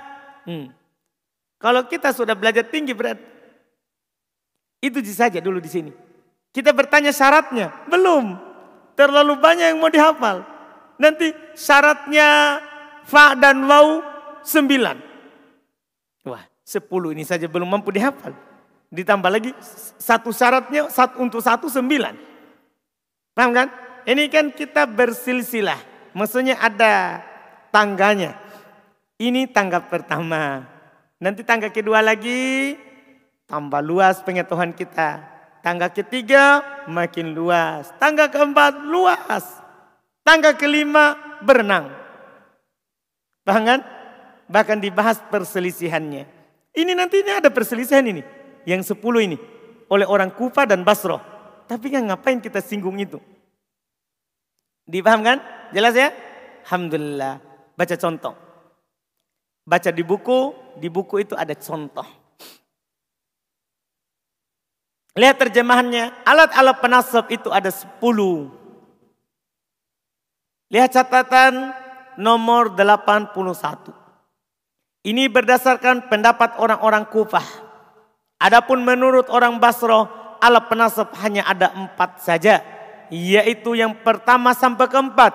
[0.46, 0.70] Hmm.
[1.58, 3.18] Kalau kita sudah belajar tinggi berat,
[4.78, 5.90] itu saja dulu di sini.
[6.54, 8.38] Kita bertanya syaratnya, belum.
[8.94, 10.46] Terlalu banyak yang mau dihafal.
[10.96, 12.60] Nanti syaratnya
[13.04, 14.00] fa dan wau
[14.46, 14.96] sembilan.
[16.24, 18.32] Wah, sepuluh ini saja belum mampu dihafal.
[18.96, 19.52] Ditambah lagi
[20.00, 22.16] satu syaratnya satu untuk satu sembilan.
[23.36, 23.68] Paham kan?
[24.08, 25.76] Ini kan kita bersilsilah.
[26.16, 27.20] Maksudnya ada
[27.68, 28.40] tangganya.
[29.20, 30.64] Ini tangga pertama.
[31.20, 32.72] Nanti tangga kedua lagi
[33.44, 35.20] tambah luas pengetahuan kita.
[35.60, 37.92] Tangga ketiga makin luas.
[38.00, 39.44] Tangga keempat luas.
[40.24, 41.92] Tangga kelima berenang.
[43.44, 43.80] Paham kan?
[44.48, 46.24] Bahkan dibahas perselisihannya.
[46.72, 48.45] Ini nantinya ada perselisihan ini.
[48.66, 49.38] Yang sepuluh ini.
[49.86, 51.22] Oleh orang Kufa dan Basro.
[51.70, 53.22] Tapi kan ngapain kita singgung itu?
[54.86, 55.38] Dipaham kan?
[55.70, 56.10] Jelas ya?
[56.66, 57.38] Alhamdulillah.
[57.78, 58.34] Baca contoh.
[59.66, 62.06] Baca di buku, di buku itu ada contoh.
[65.16, 68.52] Lihat terjemahannya, alat-alat penasab itu ada sepuluh.
[70.70, 71.72] Lihat catatan
[72.20, 73.32] nomor 81.
[75.06, 77.65] Ini berdasarkan pendapat orang-orang Kufah.
[78.36, 80.08] Adapun menurut orang Basro,
[80.44, 82.60] alat penasab hanya ada empat saja.
[83.08, 85.32] Yaitu yang pertama sampai keempat.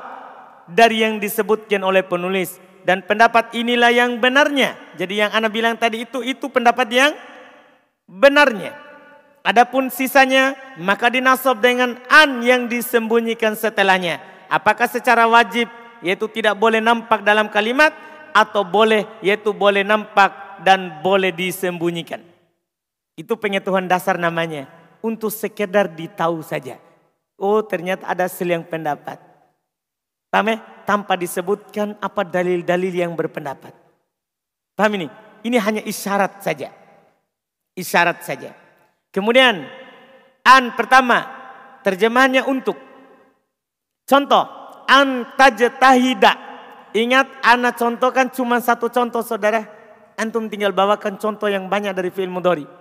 [0.71, 2.61] Dari yang disebutkan oleh penulis.
[2.85, 4.77] Dan pendapat inilah yang benarnya.
[4.97, 7.11] Jadi yang Anda bilang tadi itu, itu pendapat yang
[8.05, 8.73] benarnya.
[9.41, 14.21] Adapun sisanya, maka dinasab dengan an yang disembunyikan setelahnya.
[14.45, 15.65] Apakah secara wajib
[16.05, 17.93] yaitu tidak boleh nampak dalam kalimat
[18.33, 22.30] atau boleh yaitu boleh nampak dan boleh disembunyikan.
[23.15, 24.67] Itu pengetahuan dasar namanya.
[25.01, 26.77] Untuk sekedar ditahu saja.
[27.41, 29.17] Oh ternyata ada seliang pendapat.
[30.29, 30.57] Paham ya?
[30.85, 33.73] Tanpa disebutkan apa dalil-dalil yang berpendapat.
[34.77, 35.07] Paham ini?
[35.41, 36.69] Ini hanya isyarat saja.
[37.73, 38.53] Isyarat saja.
[39.09, 39.65] Kemudian
[40.45, 41.25] an pertama
[41.81, 42.77] terjemahannya untuk.
[44.05, 44.45] Contoh
[44.87, 46.33] antajtahida.
[46.91, 49.63] Ingat anak contohkan cuma satu contoh saudara.
[50.19, 52.80] Antum tinggal bawakan contoh yang banyak dari film mudori.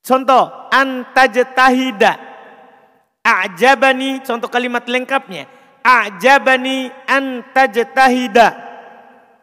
[0.00, 2.16] Contoh antajtahida.
[3.20, 5.44] A'jabani contoh kalimat lengkapnya.
[5.84, 8.48] A'jabani antajtahida.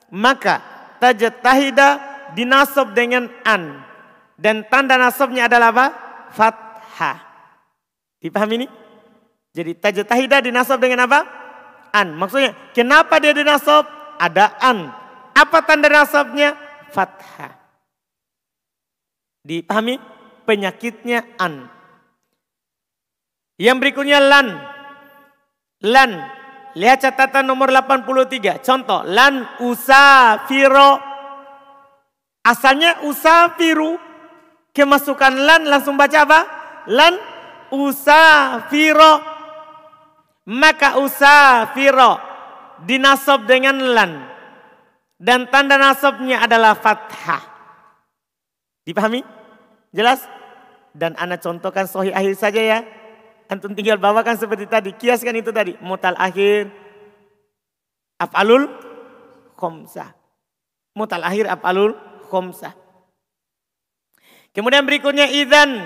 [0.10, 0.62] Maka
[0.98, 2.02] tajtahida
[2.34, 3.86] dinasab dengan an.
[4.38, 5.88] Dan tanda nasabnya adalah apa?
[6.34, 7.18] Fathah.
[8.22, 8.68] Dipahami ini?
[9.54, 11.26] Jadi tajtahida dinasab dengan apa?
[11.94, 12.14] an.
[12.14, 13.86] Maksudnya kenapa dia dinasab?
[14.18, 14.90] Ada an.
[15.38, 16.58] Apa tanda nasabnya?
[16.90, 17.54] Fathah.
[19.46, 20.17] Dipahami?
[20.48, 21.68] Penyakitnya an.
[23.60, 24.48] Yang berikutnya lan.
[25.84, 26.12] Lan.
[26.80, 28.64] Lihat catatan nomor 83.
[28.64, 29.04] Contoh.
[29.04, 31.04] Lan usafiro.
[32.48, 34.00] Asalnya usafiru.
[34.72, 36.40] Kemasukan lan langsung baca apa?
[36.88, 37.18] Lan
[37.76, 39.36] usafiro
[40.48, 42.16] maka usafiro
[42.88, 44.12] dinasab dengan lan
[45.20, 47.44] dan tanda nasabnya adalah fathah.
[48.88, 49.26] Dipahami?
[49.92, 50.24] Jelas?
[50.98, 52.80] Dan anak contohkan sohi akhir saja ya.
[53.48, 54.90] Antum tinggal bawakan seperti tadi.
[54.98, 55.78] Kiaskan itu tadi.
[55.86, 56.74] Mutal akhir.
[58.18, 58.66] Af'alul
[59.54, 60.18] khomsah.
[60.98, 61.94] Mutal akhir af'alul
[62.34, 62.74] khomsah.
[64.58, 65.86] Kemudian berikutnya idan.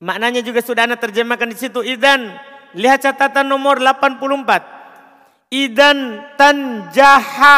[0.00, 1.84] Maknanya juga sudah anak terjemahkan di situ.
[1.84, 2.32] Idan
[2.74, 5.54] Lihat catatan nomor 84.
[5.54, 5.98] Idan
[6.34, 7.56] tanjaha.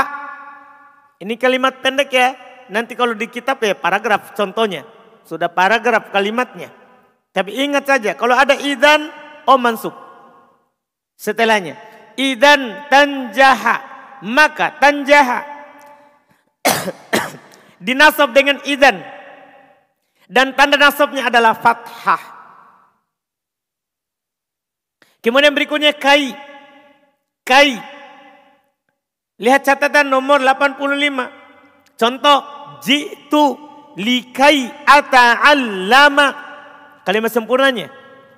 [1.16, 2.36] Ini kalimat pendek ya.
[2.68, 4.84] Nanti kalau di kitab ya paragraf contohnya.
[5.26, 6.70] Sudah paragraf kalimatnya.
[7.34, 9.10] Tapi ingat saja kalau ada idan
[9.50, 9.92] oh mansub.
[11.18, 11.74] Setelahnya.
[12.14, 13.76] Idan tanjaha.
[14.22, 15.42] Maka tanjaha.
[17.86, 19.02] Dinasab dengan idan.
[20.30, 22.22] Dan tanda nasabnya adalah fathah.
[25.20, 26.30] Kemudian berikutnya kai.
[27.42, 27.74] Kai.
[29.42, 31.98] Lihat catatan nomor 85.
[31.98, 32.38] Contoh.
[32.76, 33.65] Jitu
[33.96, 36.26] likai ata'allama.
[37.02, 37.88] Kalimat sempurnanya.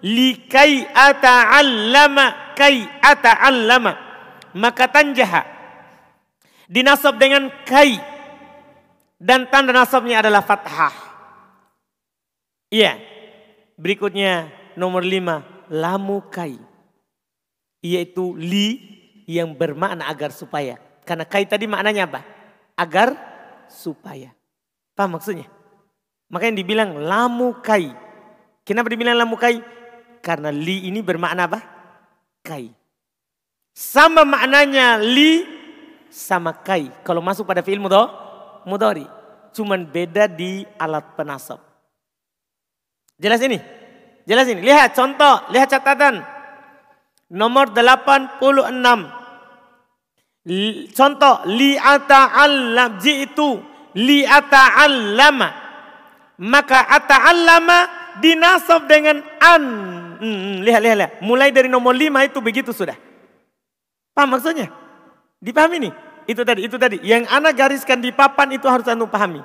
[0.01, 2.55] Likai ata'allama.
[2.55, 3.93] Kai ata'allama.
[4.55, 5.43] Maka tanjaha.
[6.71, 7.99] Dinasab dengan kai.
[9.19, 10.95] Dan tanda nasabnya adalah fathah.
[12.71, 12.97] Iya.
[13.75, 14.49] Berikutnya
[14.79, 15.43] nomor lima.
[15.69, 16.57] Lamu kai
[17.85, 18.99] yaitu li
[19.29, 20.81] yang bermakna agar supaya.
[21.05, 22.21] Karena kai tadi maknanya apa?
[22.75, 23.15] Agar
[23.71, 24.38] supaya.
[24.99, 25.47] Paham maksudnya?
[26.27, 27.95] Makanya dibilang lamu kai.
[28.67, 29.63] Kenapa dibilang lamu kai?
[30.19, 31.63] Karena li ini bermakna apa?
[32.43, 32.75] Kai.
[33.71, 35.47] Sama maknanya li
[36.11, 36.91] sama kai.
[37.07, 38.11] Kalau masuk pada fi'il mudo,
[38.67, 39.07] mudori.
[39.55, 41.63] Cuman beda di alat penasab.
[43.15, 43.63] Jelas ini?
[44.27, 44.67] Jelas ini.
[44.67, 46.27] Lihat contoh, lihat catatan.
[47.31, 48.43] Nomor 86.
[50.91, 55.49] Contoh, li'ata'allam ji'tu li'ata'allama.
[56.39, 57.79] Maka ata'allama
[58.23, 59.65] dinasab dengan an.
[60.23, 61.13] Hmm, lihat, lihat, lihat.
[61.23, 62.95] Mulai dari nomor lima itu begitu sudah.
[64.15, 64.71] Paham maksudnya?
[65.43, 65.93] Dipahami nih?
[66.31, 66.99] Itu tadi, itu tadi.
[67.03, 69.43] Yang anak gariskan di papan itu harus anda pahami.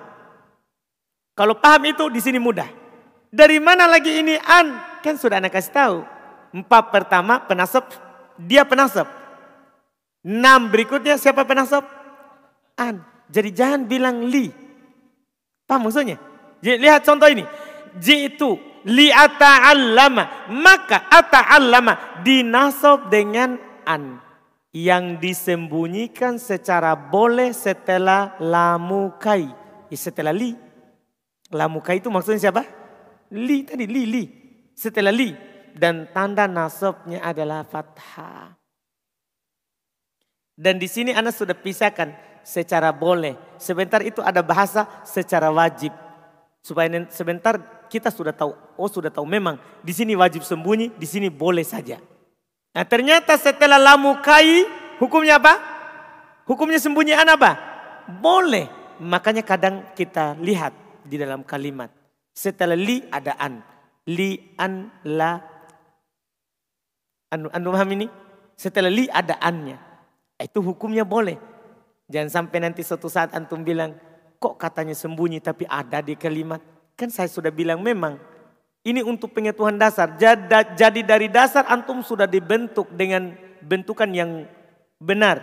[1.33, 2.69] Kalau paham itu di sini mudah.
[3.33, 5.01] Dari mana lagi ini an?
[5.01, 5.97] Kan sudah anak kasih tahu.
[6.53, 7.89] Empat pertama penasab,
[8.37, 9.09] dia penasab.
[10.21, 11.81] Enam berikutnya siapa penasab?
[12.77, 13.12] An.
[13.33, 14.53] Jadi jangan bilang li.
[15.65, 16.21] Paham maksudnya?
[16.61, 17.41] Jadi, lihat contoh ini.
[17.97, 18.53] Ji itu
[18.85, 20.53] li ata'allama.
[20.53, 23.57] Maka ata'allama dinasab dengan
[23.89, 24.21] an
[24.69, 29.49] yang disembunyikan secara boleh setelah lamukai.
[29.89, 30.53] Ya, setelah li.
[31.49, 32.61] Lamukai itu maksudnya siapa?
[33.33, 34.23] Li tadi, li, li.
[34.77, 35.33] Setelah li.
[35.73, 38.53] Dan tanda nasabnya adalah fathah.
[40.53, 42.13] Dan di sini Anda sudah pisahkan
[42.43, 43.39] secara boleh.
[43.57, 45.95] Sebentar itu ada bahasa secara wajib.
[46.63, 47.59] Supaya sebentar
[47.91, 51.99] kita sudah tahu, oh sudah tahu memang di sini wajib sembunyi, di sini boleh saja.
[52.73, 54.63] Nah ternyata setelah lamukai
[54.99, 55.59] hukumnya apa?
[56.43, 57.55] Hukumnya sembunyian apa?
[58.19, 58.67] Boleh.
[58.99, 61.91] Makanya kadang kita lihat di dalam kalimat.
[62.33, 63.61] Setelah li ada an.
[64.09, 65.39] Li an la.
[67.31, 68.07] Anu, anu paham ini?
[68.57, 69.77] Setelah li ada annya.
[70.39, 71.52] Itu hukumnya boleh.
[72.11, 73.95] Jangan sampai nanti suatu saat antum bilang,
[74.41, 76.59] kok katanya sembunyi tapi ada di kalimat.
[76.99, 78.19] Kan saya sudah bilang memang
[78.83, 80.19] ini untuk pengetahuan dasar.
[80.75, 83.31] Jadi dari dasar antum sudah dibentuk dengan
[83.63, 84.43] bentukan yang
[84.99, 85.39] benar.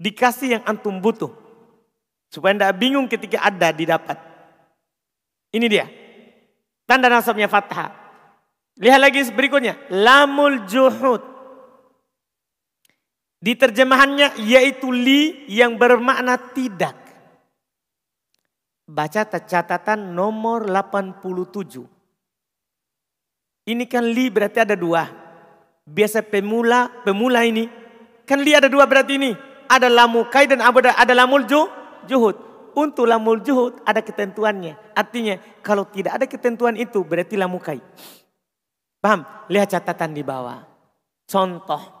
[0.00, 1.28] Dikasih yang antum butuh.
[2.32, 4.16] Supaya tidak bingung ketika ada didapat.
[5.52, 5.86] Ini dia.
[6.88, 7.92] Tanda nasabnya fathah.
[8.80, 9.76] Lihat lagi berikutnya.
[9.92, 11.33] Lamul juhud.
[13.44, 16.96] Di terjemahannya yaitu li yang bermakna tidak.
[18.88, 21.84] Baca catatan nomor 87.
[23.68, 25.04] Ini kan li berarti ada dua.
[25.84, 27.68] Biasa pemula, pemula ini.
[28.24, 29.36] Kan li ada dua berarti ini.
[29.68, 31.68] Ada lamukai dan ada, ada lamul ju,
[32.08, 32.36] juhud.
[32.72, 34.96] Untuk lamul juhud ada ketentuannya.
[34.96, 37.76] Artinya kalau tidak ada ketentuan itu berarti lamukai.
[39.04, 39.20] Paham?
[39.52, 40.64] Lihat catatan di bawah.
[41.28, 41.93] Contoh.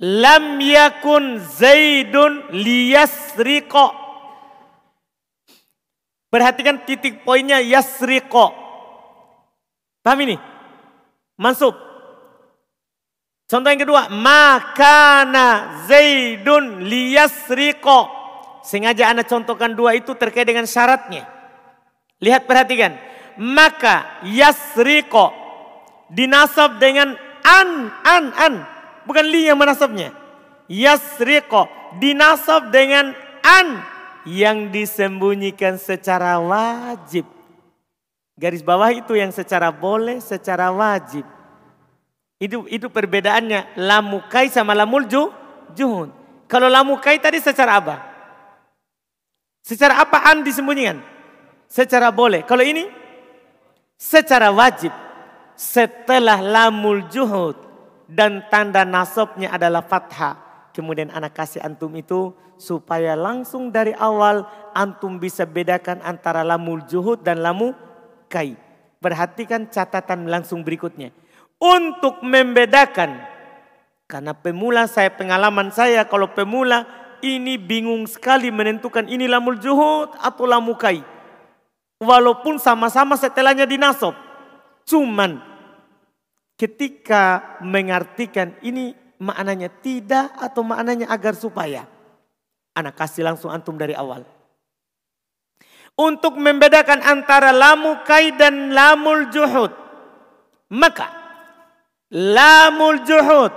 [0.00, 4.00] Lam yakun zaidun liyasriqo
[6.30, 8.54] Perhatikan titik poinnya yasriqo.
[10.00, 10.38] Paham ini?
[11.34, 11.74] Mansub.
[13.50, 18.22] Contoh yang kedua, makana zaidun liyasriqo.
[18.62, 21.26] Sengaja anda contohkan dua itu terkait dengan syaratnya.
[22.22, 22.94] Lihat perhatikan.
[23.34, 25.34] Maka yasriqo
[26.14, 28.54] dinasab dengan an, an, an.
[29.08, 30.12] Bukan li yang menasabnya.
[30.70, 31.66] Yasriqo
[31.98, 33.10] dinasab dengan
[33.42, 33.82] an
[34.28, 37.26] yang disembunyikan secara wajib.
[38.40, 41.26] Garis bawah itu yang secara boleh, secara wajib.
[42.40, 45.28] Itu itu perbedaannya lamukai sama lamul ju,
[45.76, 46.08] juhun.
[46.48, 47.96] Kalau lamukai tadi secara apa?
[49.60, 51.04] Secara apa an disembunyikan?
[51.68, 52.42] Secara boleh.
[52.48, 52.88] Kalau ini
[54.00, 54.90] secara wajib.
[55.60, 57.69] Setelah lamul juhud
[58.10, 64.44] dan tanda nasabnya adalah fathah kemudian anak kasih antum itu supaya langsung dari awal
[64.76, 67.72] antum bisa bedakan antara lamul juhud dan lamu
[68.28, 68.54] kai.
[69.00, 71.08] Perhatikan catatan langsung berikutnya.
[71.60, 73.16] Untuk membedakan
[74.04, 76.84] karena pemula saya pengalaman saya kalau pemula
[77.20, 81.00] ini bingung sekali menentukan ini lamul juhud atau lamu kai.
[82.00, 84.16] Walaupun sama-sama setelahnya dinasob.
[84.88, 85.49] Cuman
[86.60, 91.88] ketika mengartikan ini maknanya tidak atau maknanya agar supaya.
[92.76, 94.28] Anak kasih langsung antum dari awal.
[95.96, 99.72] Untuk membedakan antara lamu kai dan lamul juhud.
[100.70, 101.08] Maka
[102.12, 103.52] lamul juhud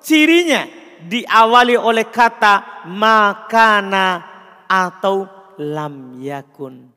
[0.00, 0.64] cirinya
[1.04, 4.08] diawali oleh kata makana
[4.64, 5.28] atau
[5.60, 6.88] lam yakun.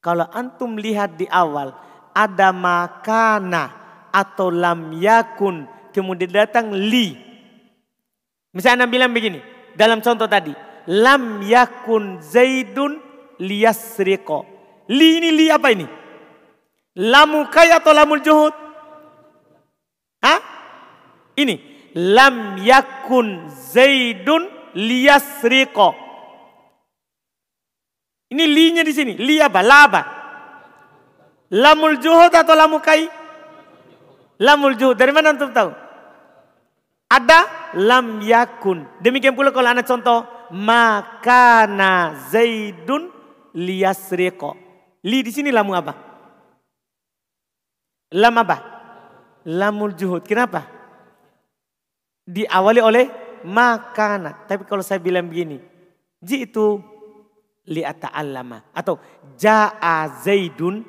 [0.00, 1.70] Kalau antum lihat di awal
[2.16, 3.85] ada makana
[4.16, 7.26] atau lam yakun kemudian datang li
[8.56, 9.36] Misalnya Anda bilang begini,
[9.76, 10.48] dalam contoh tadi,
[10.88, 12.96] lam yakun zaidun
[13.36, 14.48] liyasriqo.
[14.88, 15.84] Li ini li apa ini?
[16.96, 18.56] Lamu kaya atau lamul juhud?
[20.24, 20.40] Hah?
[21.36, 21.54] Ini,
[22.00, 25.92] lam yakun Zaidun liyasriqo.
[28.32, 29.20] Ini linya di sini.
[29.20, 29.60] Li apa?
[29.60, 30.02] Laba.
[31.52, 33.04] Lamul juhud atau lamukai?
[34.40, 34.96] Lamul juhud.
[34.96, 35.70] Dari mana antum tahu?
[37.06, 37.46] Ada
[37.78, 38.84] lam yakun.
[39.00, 40.26] Demikian pula kalau anak contoh.
[40.52, 43.10] Makana Zaidun
[43.56, 44.56] liyasriqo.
[45.06, 45.94] Li di sini lamu apa?
[48.14, 48.56] Lam apa?
[49.46, 50.26] Lamul juhud.
[50.26, 50.66] Kenapa?
[52.26, 53.06] Diawali oleh
[53.46, 54.34] makana.
[54.44, 55.62] Tapi kalau saya bilang begini.
[56.18, 56.82] Ji itu
[57.70, 58.74] li'ata'allama.
[58.74, 58.98] Atau
[59.38, 60.82] ja'a zaidun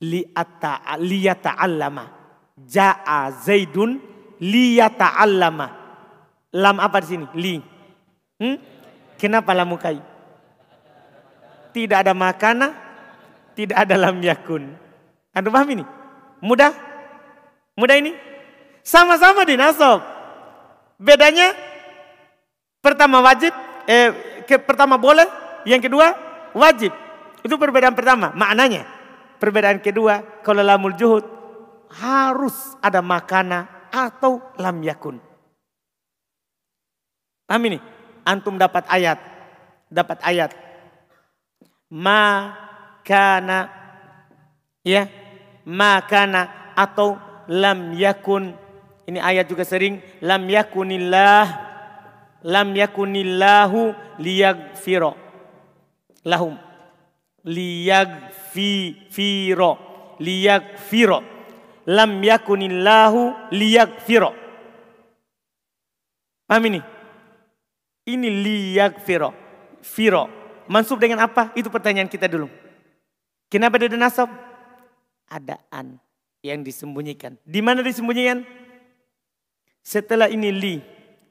[0.00, 2.19] liyata'allama.
[2.68, 4.00] Ja'a zaidun
[4.40, 5.68] liyata'allama.
[6.50, 7.26] Lam apa di sini?
[7.36, 7.54] Li.
[8.40, 8.56] Hmm?
[9.20, 10.00] Kenapa lam mukai?
[11.70, 12.74] Tidak ada makana,
[13.54, 14.74] tidak ada lam yakun.
[15.30, 15.84] Anda paham ini?
[16.42, 16.74] Mudah?
[17.78, 18.16] Mudah ini?
[18.82, 20.02] Sama-sama di nasab.
[20.98, 21.54] Bedanya
[22.82, 23.54] pertama wajib,
[23.86, 25.28] eh, ke, pertama boleh,
[25.68, 26.16] yang kedua
[26.56, 26.90] wajib.
[27.44, 28.84] Itu perbedaan pertama, maknanya.
[29.38, 31.39] Perbedaan kedua, kalau lamul juhud
[31.90, 35.18] harus ada makana atau lam yakun.
[37.50, 37.78] Paham ini?
[38.22, 39.18] Antum dapat ayat.
[39.90, 40.54] Dapat ayat.
[41.90, 42.54] Ma
[43.02, 43.66] kana
[44.86, 45.10] ya
[45.66, 47.18] makana atau
[47.50, 48.54] lam yakun
[49.10, 51.46] ini ayat juga sering lam yakunillah
[52.46, 55.18] lam yakunillahu liyagfiro
[56.22, 56.54] lahum
[57.42, 58.62] liyagfiro
[60.22, 61.39] liyagfiro
[61.90, 64.30] lam yakunillahu liyagfiro
[66.46, 66.80] paham ini
[68.06, 69.34] ini liyagfiro
[69.82, 70.30] firo
[70.70, 72.46] mansub dengan apa itu pertanyaan kita dulu
[73.50, 74.30] kenapa ada nasab
[75.30, 75.98] adaan
[76.42, 77.36] yang disembunyikan.
[77.46, 78.44] Di mana disembunyikan?
[79.80, 80.74] Setelah ini li.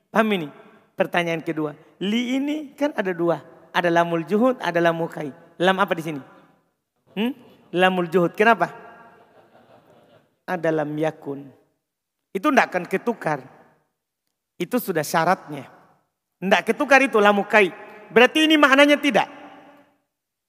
[0.10, 0.48] Paham ini?
[0.96, 1.76] Pertanyaan kedua.
[2.02, 3.44] Li ini kan ada dua.
[3.70, 5.30] Ada lamul juhud, ada lamul kai.
[5.62, 6.22] Lam apa di sini?
[7.14, 7.36] Hmm?
[7.76, 8.34] Lamul juhud.
[8.34, 8.89] Kenapa?
[10.50, 11.46] Ada lam yakun.
[12.34, 13.40] Itu tidak akan ketukar.
[14.58, 15.70] Itu sudah syaratnya.
[16.42, 17.70] Tidak ketukar itu lamul kai.
[18.10, 19.30] Berarti ini maknanya tidak.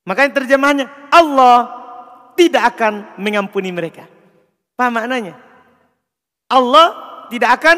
[0.09, 1.57] Makanya terjemahannya Allah
[2.33, 4.09] tidak akan mengampuni mereka.
[4.81, 5.37] Apa maknanya?
[6.49, 6.87] Allah
[7.29, 7.77] tidak akan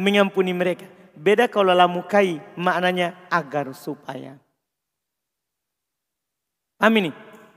[0.00, 0.88] mengampuni mereka.
[1.12, 4.40] Beda kalau lamukai maknanya agar supaya.
[6.80, 7.10] Paham ini?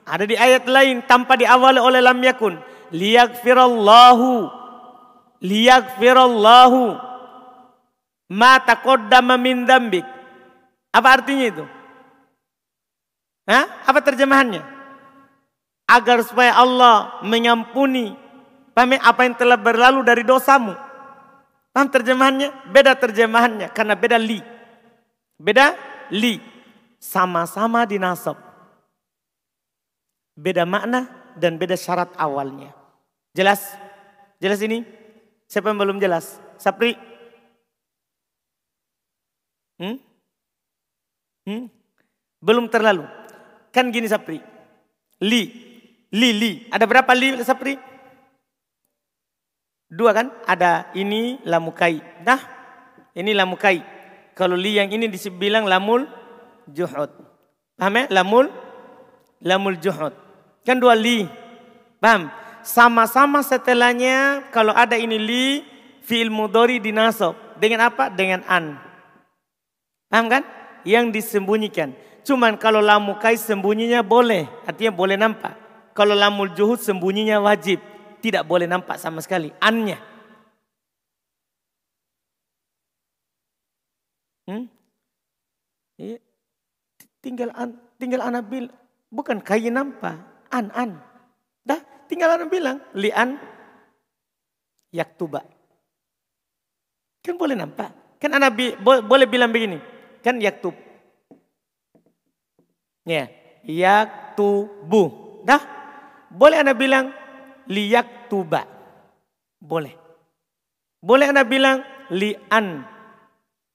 [0.06, 2.60] Ada di ayat lain tanpa diawali oleh lam yakun.
[2.92, 4.50] Liyagfirallahu.
[5.42, 6.98] Liyagfirallahu.
[8.34, 10.06] Ma taqaddama min dambik.
[10.94, 11.66] Apa artinya itu?
[13.46, 13.66] Hah?
[13.86, 14.76] Apa terjemahannya?
[15.86, 18.18] agar supaya Allah mengampuni
[18.74, 19.00] paham ya?
[19.06, 20.74] apa yang telah berlalu dari dosamu.
[21.72, 22.72] Paham terjemahannya?
[22.74, 24.42] Beda terjemahannya karena beda li.
[25.38, 25.78] Beda
[26.10, 26.42] li.
[26.98, 28.40] Sama-sama dinasab.
[30.36, 31.08] Beda makna
[31.40, 32.72] dan beda syarat awalnya.
[33.36, 33.76] Jelas?
[34.40, 34.84] Jelas ini?
[35.46, 36.40] Siapa yang belum jelas?
[36.58, 36.96] Sapri?
[39.78, 40.00] Hmm?
[41.46, 41.68] Hmm?
[42.40, 43.06] Belum terlalu.
[43.76, 44.40] Kan gini Sapri.
[45.20, 45.66] Li
[46.16, 46.72] Lili.
[46.72, 47.76] Ada berapa li seperti?
[49.92, 50.32] Dua kan?
[50.48, 52.00] Ada ini lamukai.
[52.24, 52.40] Nah,
[53.12, 53.84] ini lamukai.
[54.32, 56.08] Kalau li yang ini dibilang lamul
[56.72, 57.12] juhud.
[57.76, 58.04] Paham ya?
[58.16, 58.48] Lamul
[59.44, 60.16] lamul juhud.
[60.66, 61.30] Kan dua li.
[62.02, 62.34] Paham?
[62.66, 65.46] Sama-sama setelahnya kalau ada ini li
[66.02, 67.38] fi'il mudori dinasab.
[67.62, 68.10] Dengan apa?
[68.10, 68.82] Dengan an.
[70.10, 70.44] Paham kan?
[70.84, 71.94] Yang disembunyikan.
[72.26, 74.50] Cuman kalau lamukai sembunyinya boleh.
[74.66, 75.54] Artinya boleh nampak.
[75.94, 77.80] Kalau lamul juhud sembunyinya wajib.
[78.20, 79.54] Tidak boleh nampak sama sekali.
[79.62, 80.02] Annya.
[84.50, 84.66] Hmm?
[85.98, 86.18] Iya.
[87.22, 88.70] Tinggal an, tinggal anak bil,
[89.10, 90.22] bukan kayu nampak,
[90.52, 91.02] an an.
[91.66, 91.80] Dah,
[92.10, 93.38] tinggal anak bilang lian
[94.94, 95.42] yaktuba.
[97.26, 98.22] Kan boleh nampak.
[98.22, 99.82] Kan anak bi, boleh bilang begini.
[100.22, 100.74] Kan yaktub.
[103.06, 103.30] Ya,
[103.66, 105.42] yaktubu.
[105.46, 105.62] Dah,
[106.30, 107.14] boleh Anda bilang
[107.70, 108.66] liyak tuba.
[109.62, 109.94] Boleh.
[111.02, 112.86] Boleh Anda bilang lian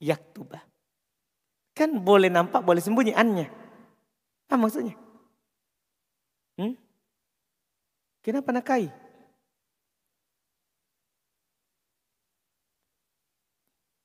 [0.03, 0.63] yaktuba.
[1.75, 3.47] Kan boleh nampak, boleh sembunyi annya.
[4.51, 4.99] Apa maksudnya?
[6.61, 6.77] Hmm?
[8.21, 8.93] Kenapa nakai?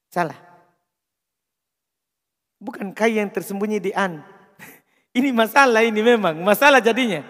[0.07, 0.39] Salah.
[2.63, 4.23] Bukan kai yang tersembunyi di an.
[5.19, 6.39] Ini masalah ini memang.
[6.39, 7.27] Masalah jadinya.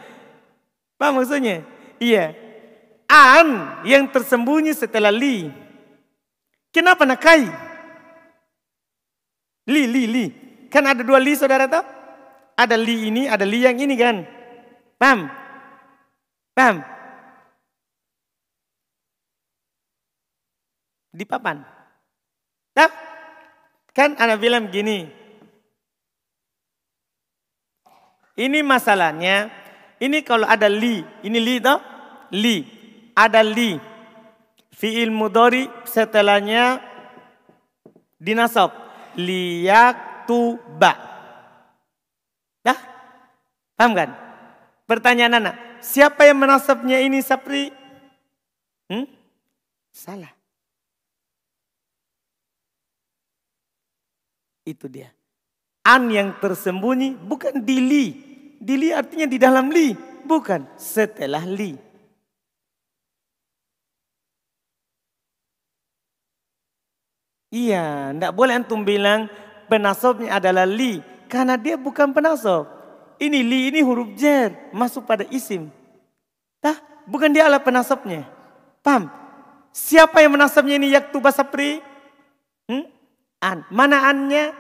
[1.01, 1.65] Apa maksudnya?
[1.97, 2.38] Iya.
[3.09, 5.49] An yang tersembunyi setelah li.
[6.69, 7.49] Kenapa nakai?
[9.65, 10.26] Li, li, li.
[10.69, 11.82] Kan ada dua li saudara tahu?
[12.53, 14.21] Ada li ini, ada li yang ini kan.
[14.95, 15.27] Paham?
[16.55, 16.77] Paham?
[21.15, 21.63] Di papan.
[22.75, 22.91] Tahu?
[23.95, 25.07] Kan anak bilang gini.
[28.35, 29.47] Ini masalahnya.
[29.95, 30.99] Ini kalau ada li.
[31.23, 31.79] Ini li toh?
[32.35, 32.67] Li.
[33.15, 33.79] Ada li.
[34.75, 36.83] Fi'il mudori setelahnya
[38.19, 38.75] dinasab.
[39.15, 40.91] Liyaktuba.
[42.59, 42.79] Dah?
[43.79, 44.24] Paham kan?
[44.86, 45.55] Pertanyaan anak.
[45.81, 47.73] Siapa yang menasabnya ini Sapri?
[48.86, 49.09] Hmm?
[49.89, 50.29] Salah.
[54.65, 55.09] Itu dia.
[55.86, 58.05] An yang tersembunyi bukan di li.
[58.57, 59.93] Di li artinya di dalam li.
[60.25, 61.77] Bukan setelah li.
[67.53, 69.29] Iya, tidak boleh antum bilang
[69.69, 70.99] penasobnya adalah li.
[71.29, 72.74] Karena dia bukan penasob.
[73.16, 74.72] Ini li, ini huruf jer.
[74.76, 75.72] Masuk pada isim.
[76.59, 76.76] Tah,
[77.07, 78.28] bukan dia adalah penasobnya.
[78.84, 79.07] Paham?
[79.76, 81.80] Siapa yang menasabnya ini yaktuba sapri?
[82.68, 82.88] Hmm?
[83.43, 83.68] An.
[83.72, 84.55] Mana annya?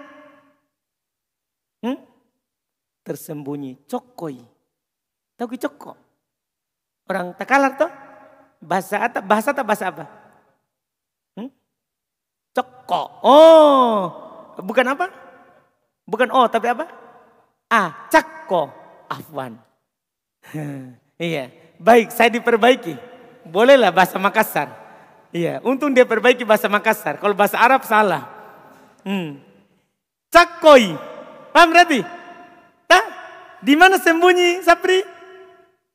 [1.83, 1.99] Hmm?
[3.03, 3.87] Tersembunyi.
[3.87, 4.39] Cokoi.
[5.35, 5.93] Tahu ki coko?
[7.05, 7.91] Orang takalar toh?
[8.63, 10.05] Bahasa bahasa atau bahasa apa?
[11.37, 11.51] Hmm?
[12.55, 13.03] Coko.
[13.21, 13.99] Oh,
[14.63, 15.11] bukan apa?
[16.07, 17.04] Bukan oh, tapi apa?
[18.09, 18.73] Cakko.
[19.05, 19.57] Afwan.
[21.21, 22.97] iya, baik saya diperbaiki.
[23.45, 24.73] Bolehlah bahasa Makassar.
[25.29, 27.21] Iya, untung dia perbaiki bahasa Makassar.
[27.21, 28.25] Kalau bahasa Arab salah.
[29.05, 29.37] Hmm.
[30.33, 30.95] Cakoi.
[31.53, 32.01] Paham berarti?
[32.89, 33.05] Tak?
[33.61, 34.99] Di mana sembunyi Sapri?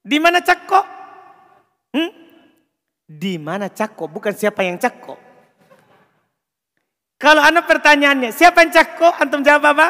[0.01, 0.81] Di mana cakko?
[1.93, 2.11] Hmm?
[3.05, 4.09] Di mana cakko?
[4.09, 5.19] Bukan siapa yang cakko.
[7.21, 9.13] Kalau anak pertanyaannya, siapa yang cakko?
[9.21, 9.89] Antum jawab apa?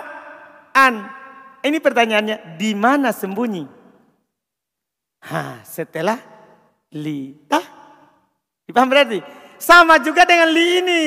[0.74, 1.20] An.
[1.61, 3.64] Ini pertanyaannya, di mana sembunyi?
[5.28, 6.16] Ha, setelah
[6.96, 7.36] li.
[7.52, 7.66] Ah,
[8.64, 9.20] dipaham berarti?
[9.61, 11.02] Sama juga dengan li ini.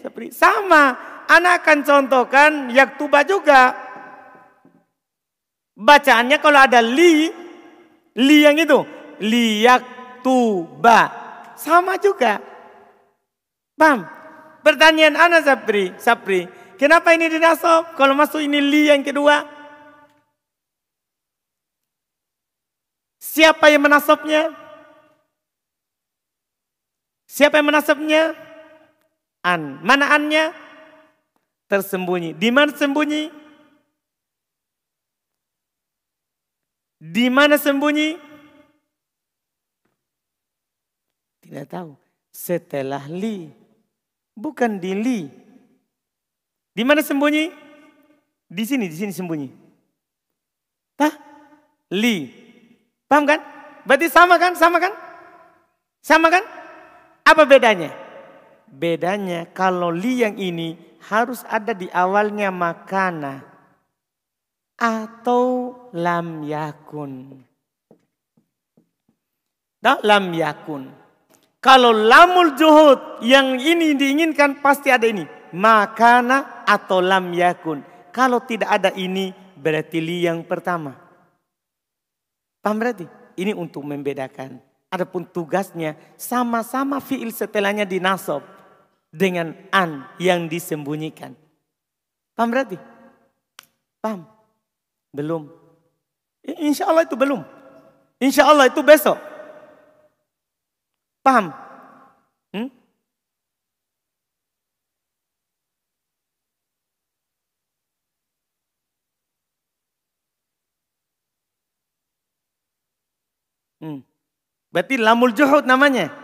[0.00, 0.96] Seperti sama.
[1.28, 3.76] Anak akan contohkan yaktuba juga.
[5.76, 7.28] Bacaannya kalau ada li,
[8.16, 8.82] li yang itu,
[9.20, 11.12] li yaktuba.
[11.60, 12.40] Sama juga.
[13.76, 14.08] Paham?
[14.60, 16.44] Pertanyaan anak Sapri, Sapri,
[16.76, 17.96] kenapa ini dinasab?
[17.96, 19.59] Kalau masuk ini li yang kedua.
[23.20, 24.50] Siapa yang menasabnya?
[27.28, 28.32] Siapa yang menasabnya?
[29.44, 29.78] An.
[29.84, 30.50] Mana annya?
[31.70, 32.34] tersembunyi.
[32.34, 33.30] Di mana sembunyi?
[36.98, 38.18] Di mana sembunyi?
[41.46, 41.94] Tidak tahu.
[42.34, 43.46] Setelah li.
[44.34, 45.20] Bukan di li.
[46.74, 47.54] Di mana sembunyi?
[48.50, 49.48] Di sini, di sini sembunyi.
[50.98, 51.14] Tah?
[51.94, 52.39] Li.
[53.10, 53.42] Paham kan?
[53.82, 54.54] Berarti sama kan?
[54.54, 54.94] Sama kan?
[55.98, 56.46] Sama kan?
[57.26, 57.90] Apa bedanya?
[58.70, 60.78] Bedanya kalau li yang ini
[61.10, 63.42] harus ada di awalnya makana
[64.78, 67.42] atau lam yakun.
[69.82, 70.86] Nah, lam yakun.
[71.58, 75.26] Kalau lamul juhud yang ini diinginkan pasti ada ini.
[75.50, 77.82] Makana atau lam yakun.
[78.14, 81.09] Kalau tidak ada ini berarti li yang pertama.
[82.60, 83.08] Paham berarti?
[83.36, 84.60] Ini untuk membedakan.
[84.90, 88.42] Adapun tugasnya sama-sama fiil setelahnya dinasob
[89.10, 91.34] dengan an yang disembunyikan.
[92.34, 92.76] Paham berarti?
[94.00, 94.26] Paham?
[95.12, 95.50] Belum.
[96.42, 97.44] Insya Allah itu belum.
[98.20, 99.18] Insya Allah itu besok.
[101.22, 101.52] Paham?
[102.54, 102.68] Hmm?
[113.80, 114.00] Hmm.
[114.70, 116.14] Berarti lamul juhud namanya.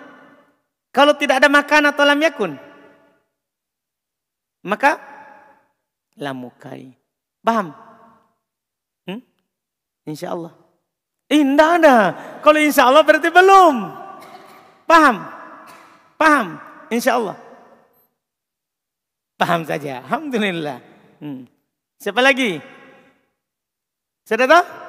[0.94, 2.52] Kalau tidak ada makan atau lam yakun.
[4.66, 4.98] Maka
[6.18, 6.94] lamukai.
[7.42, 7.74] Paham?
[9.06, 9.22] Hmm?
[10.06, 10.54] Insya Allah.
[11.26, 11.96] Indah ada.
[12.42, 13.74] Kalau insya Allah berarti belum.
[14.86, 15.16] Paham?
[16.14, 16.46] Paham?
[16.90, 17.36] Insya Allah.
[19.36, 20.00] Paham saja.
[20.06, 20.78] Alhamdulillah.
[21.20, 21.44] Hmm.
[21.98, 22.62] Siapa lagi?
[24.24, 24.85] Sudah tahu?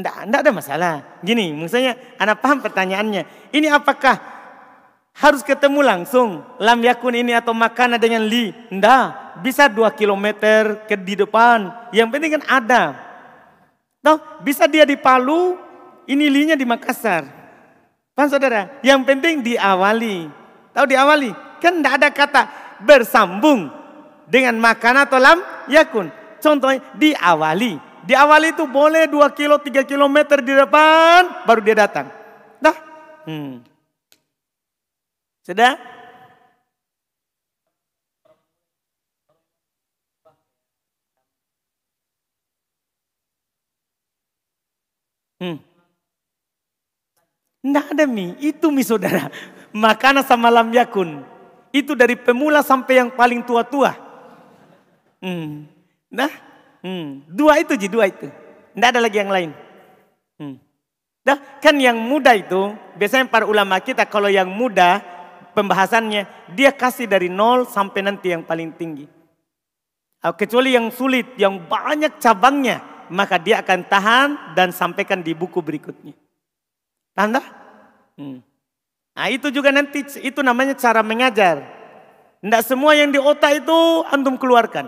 [0.00, 0.94] Tidak, ada masalah.
[1.20, 3.52] Gini, misalnya anak paham pertanyaannya.
[3.52, 4.16] Ini apakah
[5.18, 8.50] harus ketemu langsung lam yakun ini atau makana dengan li?
[8.50, 11.90] Tidak, bisa dua kilometer ke di depan.
[11.90, 12.82] Yang penting kan ada.
[14.02, 15.58] Nah, bisa dia di Palu,
[16.08, 17.28] Ini linya di Makassar.
[18.16, 18.80] Paham saudara?
[18.80, 20.24] Yang penting diawali.
[20.72, 21.30] Tahu diawali?
[21.60, 22.42] Kan tidak ada kata
[22.80, 23.68] bersambung
[24.24, 25.38] dengan makan atau lam
[25.68, 26.08] yakun.
[26.40, 27.87] Contohnya diawali.
[28.08, 32.08] Diawali itu boleh 2 kilo, 3 kilometer di depan, baru dia datang.
[32.56, 32.76] Dah.
[33.28, 33.60] Hmm.
[35.44, 35.76] Sudah?
[45.36, 45.60] Hmm.
[47.60, 49.28] Tidak ada mie, itu mie saudara.
[49.76, 51.28] Makanan sama lam yakun.
[51.76, 53.92] Itu dari pemula sampai yang paling tua-tua.
[55.20, 55.68] Hmm.
[56.08, 56.47] Nah,
[56.82, 57.28] hmm.
[57.30, 58.28] dua itu ji, dua itu.
[58.74, 59.50] Tidak ada lagi yang lain.
[60.38, 60.56] Hmm.
[61.26, 65.02] Nah, kan yang muda itu, biasanya para ulama kita kalau yang muda
[65.52, 66.24] pembahasannya,
[66.54, 69.04] dia kasih dari nol sampai nanti yang paling tinggi.
[70.18, 75.62] Ah, kecuali yang sulit, yang banyak cabangnya, maka dia akan tahan dan sampaikan di buku
[75.62, 76.14] berikutnya.
[77.14, 77.42] Tanda?
[78.18, 78.42] Hmm.
[79.18, 81.66] Nah itu juga nanti, itu namanya cara mengajar.
[82.38, 84.86] Tidak semua yang di otak itu antum keluarkan.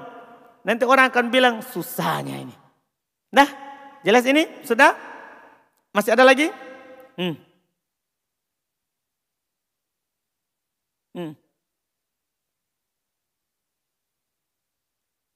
[0.61, 2.55] Nanti orang akan bilang susahnya ini.
[3.33, 3.49] Nah,
[4.05, 4.45] jelas ini?
[4.67, 4.93] Sudah?
[5.91, 6.53] Masih ada lagi?
[7.17, 7.37] Hmm.
[11.17, 11.33] Hmm.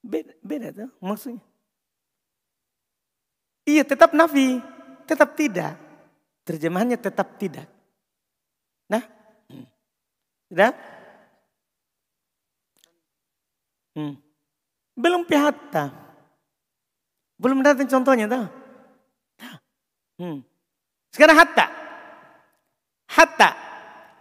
[0.05, 1.41] Beda, beda tuh maksudnya.
[3.65, 4.61] Iya tetap nafi,
[5.09, 5.73] tetap tidak.
[6.45, 7.65] Terjemahannya tetap tidak.
[8.85, 9.01] Nah,
[10.45, 10.71] sudah?
[13.97, 14.24] Hmm.
[14.95, 15.91] Belum pihata.
[17.35, 18.47] Belum datang contohnya tahu.
[20.15, 20.39] Hmm.
[21.11, 21.67] Sekarang hatta.
[23.11, 23.49] Hatta.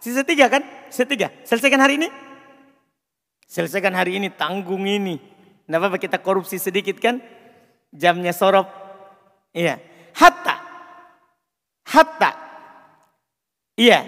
[0.03, 0.62] Sisa tiga kan?
[0.91, 1.31] Sisa tiga.
[1.47, 2.09] Selesaikan hari ini.
[3.47, 5.16] Selesaikan hari ini, tanggung ini.
[5.64, 7.22] Tidak apa-apa kita korupsi sedikit kan?
[7.95, 8.66] Jamnya sorop.
[9.55, 9.79] Iya.
[10.18, 10.59] Hatta.
[11.87, 12.31] Hatta.
[13.79, 14.03] Iya.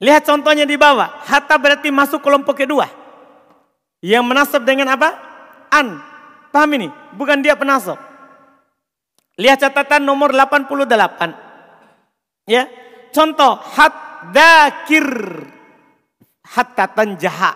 [0.00, 1.24] Lihat contohnya di bawah.
[1.24, 2.88] Hatta berarti masuk kelompok kedua.
[4.04, 5.29] Yang menasab dengan apa?
[5.70, 6.02] An.
[6.50, 6.90] Paham ini?
[7.14, 7.96] Bukan dia penasab.
[9.38, 12.50] Lihat catatan nomor 88.
[12.50, 12.66] Ya.
[13.14, 13.56] Contoh.
[13.56, 13.94] Hat
[14.34, 15.06] dakir.
[16.44, 17.52] Hatta tanjaha.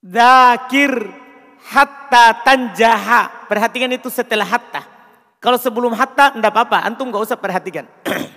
[0.00, 0.94] Dakir.
[1.70, 3.46] Hatta tanjaha.
[3.46, 4.82] Perhatikan itu setelah hatta.
[5.36, 6.88] Kalau sebelum hatta enggak apa-apa.
[6.88, 7.84] Antum gak usah perhatikan.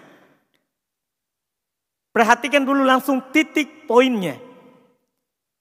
[2.15, 4.48] Perhatikan dulu langsung titik poinnya.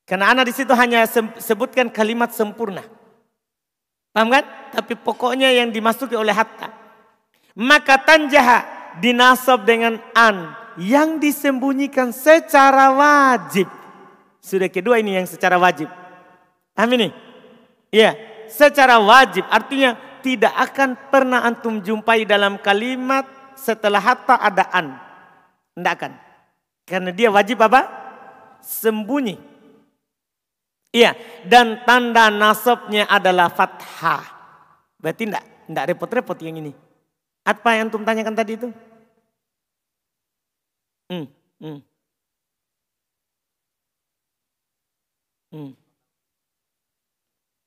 [0.08, 1.04] Karena anak di situ hanya
[1.36, 2.80] sebutkan kalimat sempurna.
[4.16, 4.44] Paham kan?
[4.72, 6.72] Tapi pokoknya yang dimasuki oleh hatta.
[7.52, 8.64] Maka tanjaha
[9.04, 10.56] dinasab dengan an.
[10.80, 13.68] Yang disembunyikan secara wajib.
[14.40, 15.92] Sudah kedua ini yang secara wajib.
[16.72, 17.12] Paham ini?
[17.92, 18.16] Iya,
[18.48, 19.44] secara wajib.
[19.52, 23.28] Artinya tidak akan pernah antum jumpai dalam kalimat
[23.58, 24.96] setelah hatta ada an.
[25.76, 26.12] Tidak akan.
[26.88, 27.84] Karena dia wajib apa?
[28.64, 29.47] Sembunyi.
[30.88, 31.12] Iya,
[31.44, 34.24] dan tanda nasabnya adalah fathah.
[34.96, 36.72] Berarti enggak, enggak repot-repot yang ini.
[37.44, 38.68] Apa yang antum tanyakan tadi itu?
[41.08, 41.26] Hmm,
[41.60, 41.78] hmm.
[45.48, 45.72] Hmm.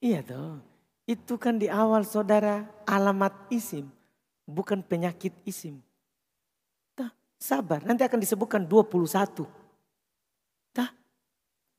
[0.01, 0.61] Iya toh.
[1.09, 3.89] Itu kan di awal saudara alamat isim.
[4.45, 5.81] Bukan penyakit isim.
[7.41, 9.49] Sabar, nanti akan disebutkan 21.
[10.77, 10.93] Tah?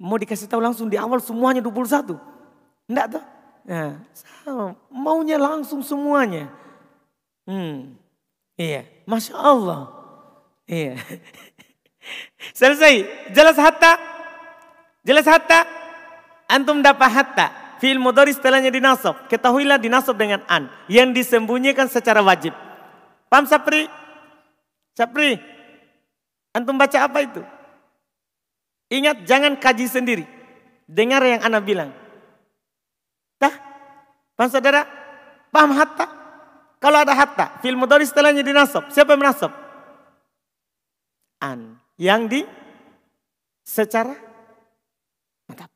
[0.02, 2.18] Mau dikasih tahu langsung di awal semuanya 21.
[2.90, 3.24] Enggak tuh?
[3.62, 4.74] Nah, sama.
[4.90, 6.50] Maunya langsung semuanya.
[7.46, 7.94] Hmm.
[8.58, 9.94] Iya, Masya Allah.
[10.66, 10.98] Iya.
[12.58, 13.06] Selesai.
[13.30, 13.94] Jelas hatta?
[15.06, 15.62] Jelas hatta?
[16.50, 17.46] Antum dapat hatta.
[17.78, 19.30] Fi'il mudhari setelahnya dinasab.
[19.30, 20.66] Ketahuilah dinasab dengan an.
[20.90, 22.50] Yang disembunyikan secara wajib.
[23.30, 24.02] Paham Sapri?
[24.92, 25.40] Sapri,
[26.52, 27.40] antum baca apa itu?
[28.92, 30.24] Ingat jangan kaji sendiri.
[30.84, 31.90] Dengar yang anak bilang.
[33.40, 33.54] Dah?
[34.36, 34.84] Paham saudara?
[35.48, 36.06] Paham hatta?
[36.76, 38.92] Kalau ada hatta, fil mudhari setelahnya dinasab.
[38.92, 39.54] Siapa yang menasab?
[41.40, 41.80] An.
[41.96, 42.40] Yang di
[43.62, 44.12] secara
[45.46, 45.70] mantap.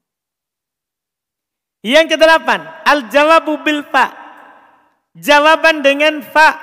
[1.86, 4.10] Yang kedelapan, al jawabu bil fa.
[5.14, 6.58] Jawaban dengan fa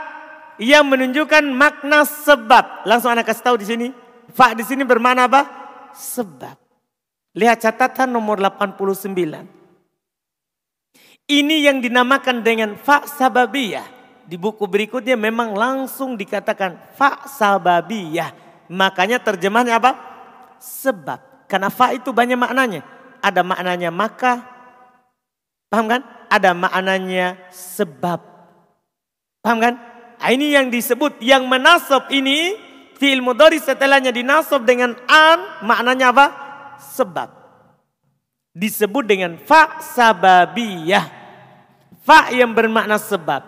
[0.60, 2.84] yang menunjukkan makna sebab.
[2.84, 3.88] Langsung anak kasih tahu di sini.
[4.36, 5.62] Fa di sini bermana apa?
[5.94, 6.58] Sebab.
[7.34, 9.10] Lihat catatan nomor 89.
[11.24, 13.88] Ini yang dinamakan dengan fa sababiyah.
[14.24, 18.34] Di buku berikutnya memang langsung dikatakan fa sababiyah.
[18.70, 19.98] Makanya terjemahnya apa?
[20.60, 21.48] Sebab.
[21.48, 22.82] Karena fa itu banyak maknanya.
[23.24, 24.44] Ada maknanya maka.
[25.72, 26.02] Paham kan?
[26.30, 28.20] Ada maknanya sebab.
[29.41, 29.74] Paham kan?
[30.24, 32.56] Ah, ini yang disebut yang menasab ini
[32.98, 36.26] fi'il mudhari setelahnya dinasab dengan an maknanya apa?
[36.80, 37.30] Sebab.
[38.54, 41.22] Disebut dengan fa sababiyah.
[42.04, 43.41] Fa yang bermakna sebab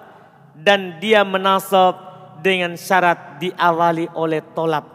[0.56, 2.00] dan dia menasab
[2.40, 4.86] dengan syarat diawali oleh tolap.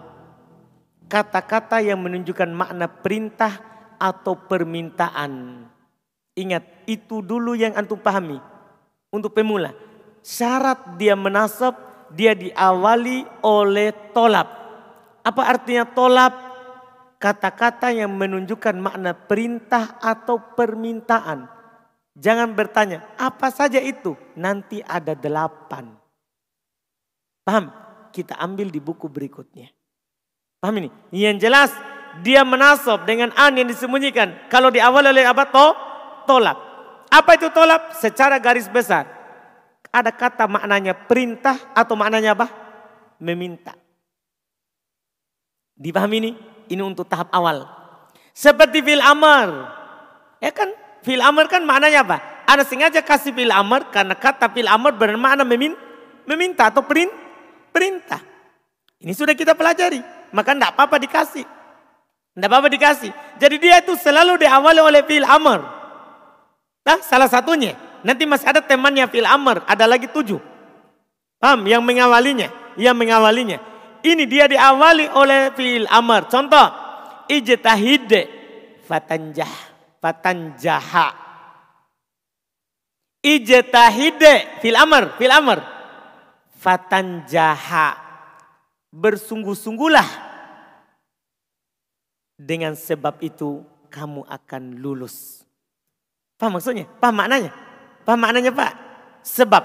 [1.11, 3.61] Kata-kata yang menunjukkan makna perintah
[4.01, 5.67] atau permintaan.
[6.39, 8.41] Ingat, itu dulu yang antum pahami
[9.13, 9.77] untuk pemula
[10.25, 11.77] syarat dia menasab,
[12.11, 14.49] dia diawali oleh tolap.
[15.23, 16.35] Apa artinya tolap?
[17.21, 21.45] Kata-kata yang menunjukkan makna perintah atau permintaan.
[22.17, 24.17] Jangan bertanya, apa saja itu?
[24.35, 25.93] Nanti ada delapan.
[27.45, 27.69] Paham?
[28.11, 29.69] Kita ambil di buku berikutnya.
[30.65, 30.89] Paham ini?
[31.13, 31.71] Yang jelas,
[32.25, 34.49] dia menasab dengan an yang disembunyikan.
[34.49, 35.45] Kalau diawali oleh apa?
[35.53, 35.67] To,
[36.25, 36.57] tolap.
[37.13, 37.93] Apa itu tolap?
[38.01, 39.20] Secara garis besar
[39.91, 42.47] ada kata maknanya perintah atau maknanya apa?
[43.19, 43.75] Meminta.
[45.75, 46.33] Dipahami ini?
[46.71, 47.67] Ini untuk tahap awal.
[48.31, 49.51] Seperti fil amar.
[50.39, 50.71] Ya kan?
[51.03, 52.17] Fil amar kan maknanya apa?
[52.47, 55.75] Anda sengaja kasih fil amar karena kata fil amar bermakna memin,
[56.25, 57.11] meminta atau perin,
[57.75, 58.23] perintah.
[59.03, 59.99] Ini sudah kita pelajari.
[60.31, 61.45] Maka tidak apa-apa dikasih.
[62.39, 63.11] Tidak apa-apa dikasih.
[63.43, 65.61] Jadi dia itu selalu diawali oleh fil amar.
[66.87, 67.90] Nah, salah satunya.
[68.01, 70.41] Nanti masih ada temannya fil amr, ada lagi tujuh.
[71.41, 71.65] Paham?
[71.69, 73.61] Yang mengawalinya, yang mengawalinya.
[74.01, 76.29] Ini dia diawali oleh fil amr.
[76.29, 76.67] Contoh,
[77.29, 78.13] ijtahid
[78.89, 79.53] fatanjah,
[80.01, 81.09] fatanjaha.
[83.21, 84.23] Ijtahid
[84.65, 85.59] fil amr, fil amr.
[86.61, 87.97] Fatanjaha.
[88.93, 90.33] Bersungguh-sungguhlah.
[92.41, 93.61] Dengan sebab itu
[93.93, 95.45] kamu akan lulus.
[96.41, 96.89] Paham maksudnya?
[96.97, 97.53] Paham maknanya?
[98.11, 98.73] Paham maknanya Pak?
[99.23, 99.63] Sebab.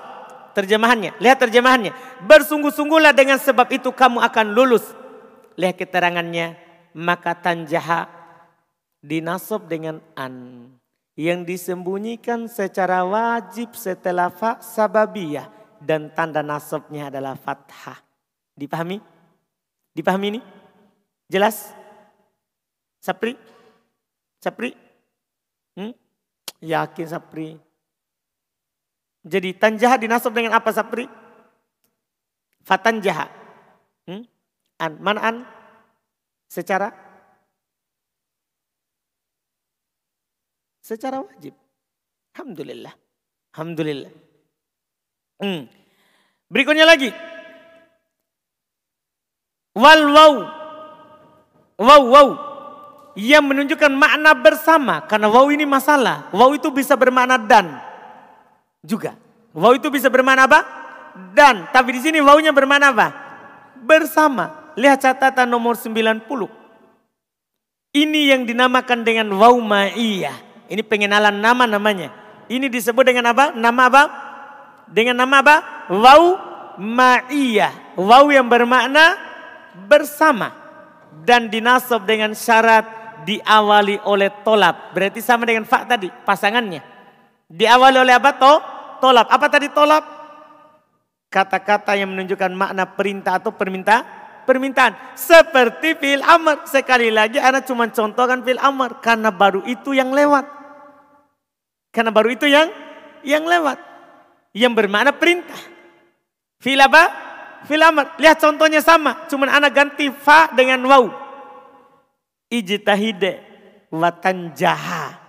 [0.54, 1.18] Terjemahannya.
[1.18, 1.98] Lihat terjemahannya.
[2.30, 4.86] Bersungguh-sungguhlah dengan sebab itu kamu akan lulus.
[5.58, 6.54] Lihat keterangannya.
[6.94, 8.06] Maka tanjaha
[9.02, 10.70] dinasab dengan an.
[11.18, 15.50] Yang disembunyikan secara wajib setelah fa sababiyah.
[15.82, 17.98] Dan tanda nasabnya adalah fathah.
[18.54, 19.02] Dipahami?
[19.98, 20.42] Dipahami ini?
[21.26, 21.74] Jelas?
[23.02, 23.34] Sapri?
[24.38, 24.78] Sapri?
[25.74, 25.98] Hmm?
[26.62, 27.65] Yakin Sapri?
[29.26, 31.10] Jadi tanjaha dinasab dengan apa Sapri?
[32.62, 33.26] Fatanjaha.
[34.06, 34.22] Hmm?
[34.78, 35.36] An, mana an?
[36.46, 36.94] Secara?
[40.86, 41.58] Secara wajib.
[42.38, 42.94] Alhamdulillah.
[43.58, 44.14] Alhamdulillah.
[45.42, 45.66] Hmm.
[46.46, 47.10] Berikutnya lagi.
[49.74, 50.34] Wal waw.
[51.82, 52.30] Waw waw.
[53.18, 55.02] Yang menunjukkan makna bersama.
[55.10, 56.30] Karena waw ini masalah.
[56.30, 57.95] Waw itu bisa bermakna dan
[58.86, 59.18] juga.
[59.52, 60.62] Wau itu bisa bermana apa?
[61.34, 61.66] Dan.
[61.74, 63.08] Tapi di sini waunya bermana apa?
[63.82, 64.72] Bersama.
[64.78, 66.22] Lihat catatan nomor 90.
[67.96, 70.68] Ini yang dinamakan dengan wau ma'iyah.
[70.68, 72.12] Ini pengenalan nama namanya.
[72.52, 73.56] Ini disebut dengan apa?
[73.56, 74.04] Nama apa?
[74.92, 75.56] Dengan nama apa?
[75.90, 76.26] Wau
[76.78, 77.96] ma'iyah.
[77.96, 79.16] Wau yang bermakna
[79.88, 80.52] bersama.
[81.24, 82.84] Dan dinasab dengan syarat
[83.24, 84.92] diawali oleh tolap.
[84.92, 86.84] Berarti sama dengan fa tadi, pasangannya.
[87.48, 88.36] Diawali oleh apa?
[88.36, 88.54] To,
[89.00, 89.28] tolap.
[89.32, 90.04] Apa tadi tolap?
[91.36, 94.04] Kata-kata yang menunjukkan makna perintah atau permintaan.
[94.48, 95.20] Permintaan.
[95.20, 96.64] Seperti fil amr.
[96.64, 99.04] Sekali lagi anak cuma contohkan fil amr.
[99.04, 100.48] Karena baru itu yang lewat.
[101.92, 102.72] Karena baru itu yang
[103.28, 103.76] yang lewat.
[104.56, 105.60] Yang bermakna perintah.
[106.64, 107.04] Fil apa?
[107.68, 108.16] Fil amr.
[108.16, 109.28] Lihat contohnya sama.
[109.28, 111.12] Cuma anak ganti fa dengan waw.
[112.48, 113.44] Ijtahide
[113.92, 115.20] watan jaha.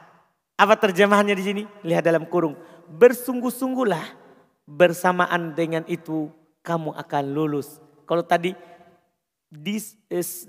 [0.55, 1.63] Apa terjemahannya di sini?
[1.83, 4.05] Lihat dalam kurung bersungguh-sungguhlah
[4.67, 6.31] bersamaan dengan itu
[6.67, 7.79] kamu akan lulus.
[8.07, 8.55] Kalau tadi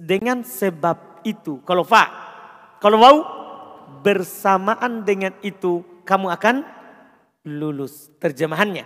[0.01, 2.09] dengan sebab itu, kalau fa,
[2.81, 3.17] kalau wau
[4.01, 6.55] bersamaan dengan itu kamu akan
[7.45, 8.09] lulus.
[8.17, 8.85] Terjemahannya,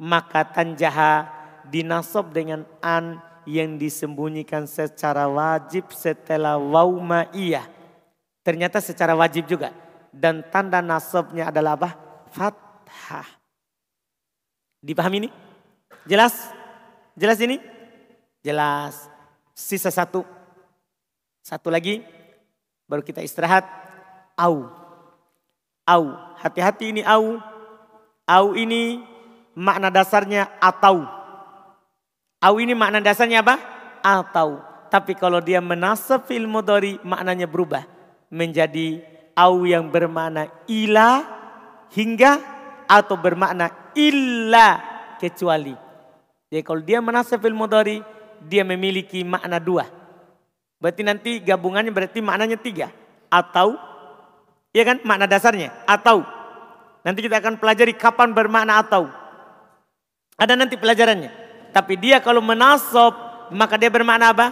[0.00, 1.28] maka tanjaha
[1.68, 7.68] dinasab dengan an yang disembunyikan secara wajib setelah wau ma'iyah.
[8.42, 9.70] Ternyata secara wajib juga.
[10.10, 11.90] Dan tanda nasabnya adalah apa?
[12.32, 12.56] Fat
[12.86, 13.26] fathah.
[14.82, 15.30] Dipahami ini?
[16.06, 16.54] Jelas?
[17.18, 17.58] Jelas ini?
[18.46, 19.10] Jelas.
[19.54, 20.22] Sisa satu.
[21.42, 22.06] Satu lagi.
[22.86, 23.66] Baru kita istirahat.
[24.38, 24.70] Au.
[25.82, 26.04] Au.
[26.38, 27.42] Hati-hati ini au.
[28.26, 29.02] Au ini
[29.58, 31.02] makna dasarnya atau.
[32.38, 33.58] Au ini makna dasarnya apa?
[34.06, 34.62] Atau.
[34.86, 37.82] Tapi kalau dia menasab fil mudhari maknanya berubah.
[38.30, 39.02] Menjadi
[39.34, 41.26] au yang bermakna ila
[41.90, 42.55] hingga
[42.86, 44.80] atau bermakna illa
[45.18, 45.74] kecuali.
[46.50, 48.00] Jadi kalau dia menasab mudhari,
[48.46, 49.86] dia memiliki makna dua.
[50.78, 52.88] Berarti nanti gabungannya berarti maknanya tiga.
[53.26, 53.74] Atau,
[54.70, 55.74] ya kan makna dasarnya.
[55.88, 56.22] Atau,
[57.02, 59.10] nanti kita akan pelajari kapan bermakna atau.
[60.38, 61.32] Ada nanti pelajarannya.
[61.74, 63.12] Tapi dia kalau menasab,
[63.50, 64.46] maka dia bermakna apa?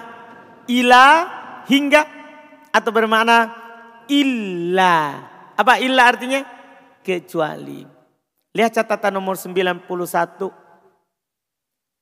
[0.66, 1.07] Ila
[1.68, 2.03] hingga
[2.72, 3.53] atau bermakna
[4.11, 5.22] illa.
[5.55, 6.43] Apa illa artinya?
[7.05, 8.03] Kecuali.
[8.55, 9.82] Lihat catatan nomor 91.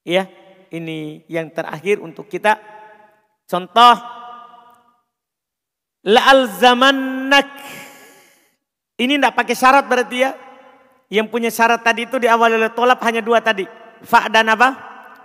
[0.04, 0.28] Ya,
[0.68, 2.60] ini yang terakhir untuk kita.
[3.48, 3.96] Contoh.
[6.04, 7.48] La'al zamannak.
[9.00, 10.36] Ini tidak pakai syarat berarti ya.
[11.08, 13.64] Yang punya syarat tadi itu diawali oleh tolap hanya dua tadi.
[14.04, 14.76] Fa dan apa?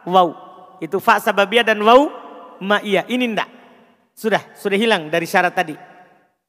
[0.07, 0.29] Wow.
[0.79, 2.07] Itu fa sababiyah dan wow
[2.63, 3.03] ma'iyah.
[3.09, 3.49] Ini tidak.
[4.17, 5.75] Sudah, sudah hilang dari syarat tadi.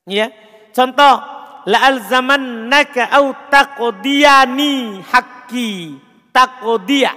[0.07, 0.31] Ya.
[0.70, 1.91] Contoh la
[2.69, 5.99] naka au taqdiyani haqqi.
[6.29, 7.13] Taqdiya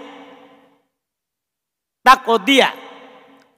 [2.02, 2.70] taqdiya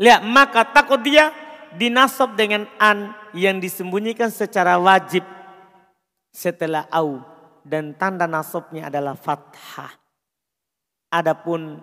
[0.02, 1.32] lihat maka taqdiya
[1.80, 5.24] dinasab dengan an yang disembunyikan secara wajib
[6.36, 7.24] setelah au.
[7.64, 9.96] Dan tanda nasabnya adalah fathah.
[11.08, 11.80] Adapun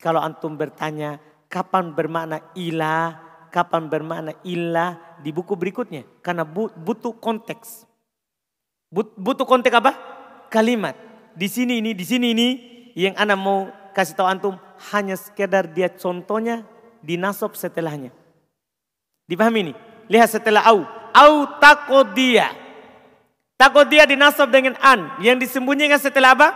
[0.00, 1.20] kalau antum bertanya
[1.52, 3.20] kapan bermakna ilah
[3.52, 6.08] kapan bermakna ilah di buku berikutnya.
[6.24, 7.84] Karena butuh konteks
[8.94, 9.92] Butuh konteks apa?
[10.46, 10.94] Kalimat.
[11.34, 12.48] Di sini ini, di sini ini
[12.94, 14.54] yang anak mau kasih tahu antum
[14.94, 16.62] hanya sekedar dia contohnya
[17.02, 18.14] di nasab setelahnya.
[19.26, 19.74] Dipahami ini?
[20.06, 20.86] Lihat setelah au.
[21.10, 22.54] Au takodia.
[23.58, 25.18] Takodia dinasab dengan an.
[25.18, 26.48] Yang disembunyikan setelah apa?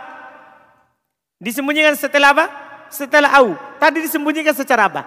[1.42, 2.46] Disembunyikan setelah apa?
[2.86, 3.58] Setelah au.
[3.82, 5.02] Tadi disembunyikan secara apa?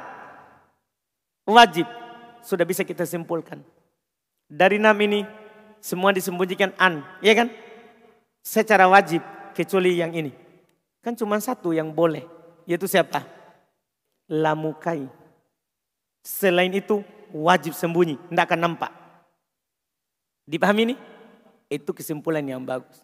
[1.48, 1.88] Wajib.
[2.44, 3.64] Sudah bisa kita simpulkan.
[4.52, 5.24] Dari enam ini
[5.82, 7.50] semua disembunyikan an, ya kan?
[8.46, 9.26] Secara wajib
[9.58, 10.32] kecuali yang ini.
[11.02, 12.24] Kan cuma satu yang boleh,
[12.70, 13.26] yaitu siapa?
[14.30, 15.10] Lamukai.
[16.22, 17.02] Selain itu
[17.34, 18.94] wajib sembunyi, tidak akan nampak.
[20.46, 20.96] Dipahami ini?
[21.66, 23.02] Itu kesimpulan yang bagus.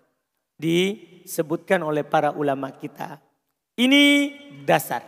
[0.62, 3.18] Disebutkan oleh para ulama kita.
[3.78, 4.34] Ini
[4.66, 5.02] dasar.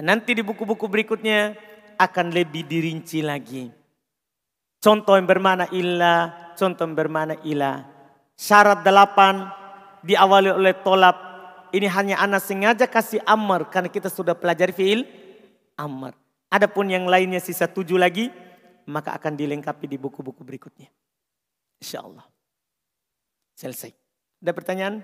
[0.00, 1.54] Nanti di buku-buku berikutnya
[1.96, 3.83] akan lebih dirinci lagi.
[4.84, 6.28] Contoh yang bermana illa,
[6.60, 7.88] contoh yang bermana ila.
[8.36, 9.48] Syarat delapan
[10.04, 11.16] diawali oleh tolap.
[11.72, 15.00] Ini hanya anak sengaja kasih amar karena kita sudah pelajari fiil
[15.80, 16.12] amar.
[16.52, 18.28] Adapun yang lainnya sisa tujuh lagi,
[18.84, 20.92] maka akan dilengkapi di buku-buku berikutnya.
[21.80, 22.28] Insya Allah.
[23.56, 23.88] Selesai.
[24.44, 25.00] Ada pertanyaan?